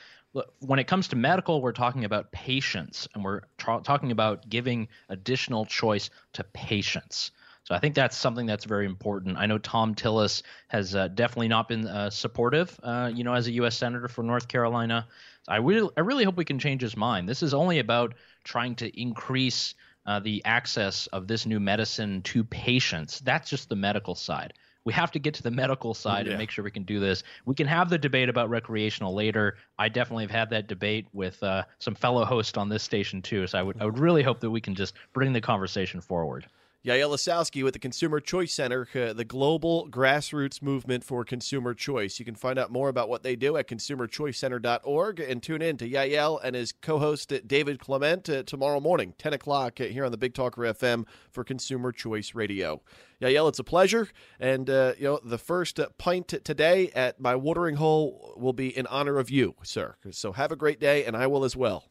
When 0.61 0.79
it 0.79 0.87
comes 0.87 1.09
to 1.09 1.17
medical, 1.17 1.61
we're 1.63 1.73
talking 1.73 2.05
about 2.05 2.31
patients 2.33 3.09
and 3.15 3.25
we're 3.25 3.43
tra- 3.57 3.81
talking 3.83 4.13
about 4.13 4.49
giving 4.49 4.89
additional 5.09 5.65
choice 5.65 6.11
to 6.35 6.45
patients. 6.45 7.31
So 7.65 7.75
I 7.75 7.81
think 7.81 7.95
that's 7.95 8.17
something 8.17 8.47
that's 8.47 8.65
very 8.65 8.87
important. 8.87 9.37
I 9.37 9.47
know 9.47 9.59
Thom 9.59 9.95
Tillis 9.95 10.43
has 10.69 10.95
uh, 10.95 11.09
definitely 11.09 11.49
not 11.49 11.69
been 11.69 11.87
uh, 11.87 12.09
supportive, 12.09 12.79
uh, 12.83 13.11
you 13.15 13.25
know, 13.25 13.35
as 13.35 13.47
a 13.47 13.53
U.S. 13.53 13.77
senator 13.77 14.09
for 14.09 14.23
North 14.23 14.49
Carolina. 14.49 15.07
I 15.47 15.57
really, 15.57 15.91
I 15.97 16.01
really 16.01 16.25
hope 16.25 16.37
we 16.37 16.47
can 16.47 16.59
change 16.59 16.81
his 16.81 16.97
mind. 16.97 17.29
This 17.29 17.43
is 17.43 17.53
only 17.53 17.79
about 17.79 18.15
trying 18.43 18.75
to 18.77 19.01
increase 19.01 19.75
uh, 20.07 20.21
the 20.21 20.43
access 20.47 21.09
of 21.09 21.27
this 21.27 21.45
new 21.45 21.61
medicine 21.61 22.23
to 22.23 22.43
patients. 22.43 23.21
That's 23.21 23.51
just 23.51 23.69
the 23.69 23.77
medical 23.77 24.15
side. 24.15 24.55
We 24.89 24.95
have 24.95 25.11
to 25.11 25.19
get 25.19 25.35
to 25.35 25.43
the 25.43 25.51
medical 25.51 25.93
side 25.93 26.25
yeah. 26.25 26.33
and 26.33 26.39
make 26.39 26.51
sure 26.51 26.65
we 26.65 26.71
can 26.71 26.85
do 26.85 26.99
this. 26.99 27.23
We 27.45 27.55
can 27.55 27.67
have 27.67 27.91
the 27.91 27.99
debate 27.99 28.31
about 28.31 28.49
recreational 28.49 29.13
later. 29.13 29.59
I 29.79 29.91
definitely 29.91 30.25
have 30.25 30.31
had 30.31 30.49
that 30.49 30.67
debate 30.67 31.09
with 31.13 31.43
uh, 31.43 31.65
some 31.79 31.95
fellow 31.95 32.25
hosts 32.25 32.57
on 32.57 32.71
this 32.71 32.83
station 32.83 33.21
too. 33.21 33.47
So 33.47 33.59
I 33.59 33.63
would 33.63 33.77
I 33.83 33.85
would 33.85 33.99
really 33.99 34.23
hope 34.23 34.41
that 34.41 34.49
we 34.51 34.63
can 34.63 34.75
just 34.75 34.95
bring 35.13 35.35
the 35.35 35.43
conversation 35.43 36.01
forward. 36.01 36.47
Yael 36.87 37.11
Ossowski 37.11 37.65
with 37.65 37.73
the 37.73 37.81
Consumer 37.81 38.21
Choice 38.21 38.55
Center, 38.55 38.87
uh, 38.95 39.13
the 39.13 39.25
global 39.25 39.89
grassroots 39.91 40.63
movement 40.63 41.03
for 41.03 41.25
consumer 41.25 41.75
choice. 41.75 42.21
You 42.21 42.25
can 42.25 42.37
find 42.37 42.57
out 42.57 42.71
more 42.71 42.89
about 42.89 43.09
what 43.09 43.25
they 43.25 43.35
do 43.35 43.57
at 43.57 43.67
consumerchoicecenter.org 43.67 45.19
and 45.19 45.43
tune 45.43 45.61
in 45.61 45.77
to 45.79 45.91
Yael 45.91 46.39
and 46.43 46.55
his 46.55 46.71
co 46.71 47.01
host 47.01 47.33
David 47.49 47.81
Clement 47.81 48.29
uh, 48.29 48.45
tomorrow 48.45 48.79
morning, 48.79 49.15
10 49.19 49.33
o'clock, 49.33 49.81
uh, 49.81 49.85
here 49.85 50.05
on 50.05 50.13
the 50.13 50.17
Big 50.17 50.35
Talker 50.35 50.63
FM 50.63 51.05
for 51.33 51.43
Consumer 51.43 51.91
Choice 51.91 52.37
Radio. 52.37 52.81
Yael, 53.21 53.49
it's 53.49 53.59
a 53.59 53.65
pleasure. 53.65 54.09
And, 54.39 54.71
uh, 54.71 54.93
you 54.97 55.05
know, 55.05 55.21
the 55.25 55.39
first 55.39 55.81
pint 55.99 56.29
today 56.29 56.93
at 56.95 57.19
my 57.19 57.35
watering 57.35 57.75
hole 57.75 58.35
will 58.37 58.53
be 58.53 58.69
in 58.69 58.87
honor 58.87 59.19
of 59.19 59.31
you, 59.31 59.57
sir. 59.65 59.97
So 60.13 60.31
have 60.31 60.53
a 60.53 60.57
great 60.57 60.79
day, 60.79 61.05
and 61.05 61.17
I 61.17 61.27
will 61.27 61.45
as 61.45 61.57
well. 61.57 61.89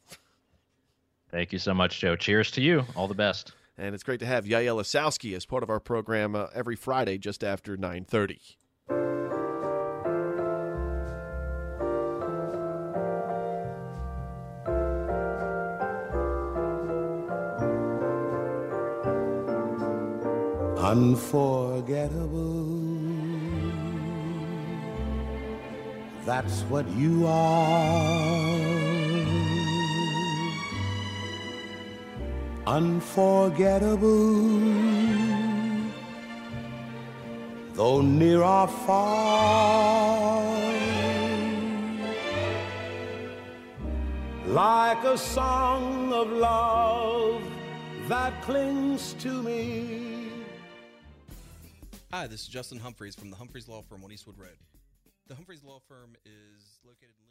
Thank 1.29 1.51
you 1.51 1.59
so 1.59 1.73
much, 1.73 1.99
Joe. 1.99 2.15
Cheers 2.15 2.51
to 2.51 2.61
you. 2.61 2.85
All 2.95 3.09
the 3.09 3.13
best. 3.13 3.51
And 3.77 3.93
it's 3.93 4.03
great 4.03 4.19
to 4.21 4.25
have 4.25 4.45
Yael 4.45 4.81
Ossowski 4.81 5.35
as 5.35 5.45
part 5.45 5.61
of 5.61 5.69
our 5.69 5.79
program 5.79 6.35
uh, 6.35 6.47
every 6.53 6.75
Friday 6.75 7.19
just 7.19 7.43
after 7.43 7.77
930. 7.77 8.57
Unforgettable. 20.79 22.77
That's 26.25 26.61
what 26.63 26.87
you 26.89 27.27
are. 27.27 28.76
Unforgettable. 32.67 34.43
Though 37.73 38.01
near 38.01 38.41
or 38.43 38.67
far, 38.67 40.43
like 44.47 45.03
a 45.05 45.17
song 45.17 46.11
of 46.11 46.29
love 46.29 47.41
that 48.09 48.41
clings 48.41 49.13
to 49.19 49.41
me. 49.43 50.31
Hi, 52.11 52.27
this 52.27 52.41
is 52.41 52.47
Justin 52.47 52.79
Humphreys 52.79 53.15
from 53.15 53.29
the 53.29 53.37
Humphreys 53.37 53.69
Law 53.69 53.81
Firm 53.81 54.03
on 54.03 54.11
Eastwood 54.11 54.37
Road. 54.37 54.57
The 55.27 55.35
Humphreys 55.35 55.63
Law 55.63 55.79
Firm 55.87 56.15
is 56.25 56.79
located 56.85 57.15
in 57.19 57.26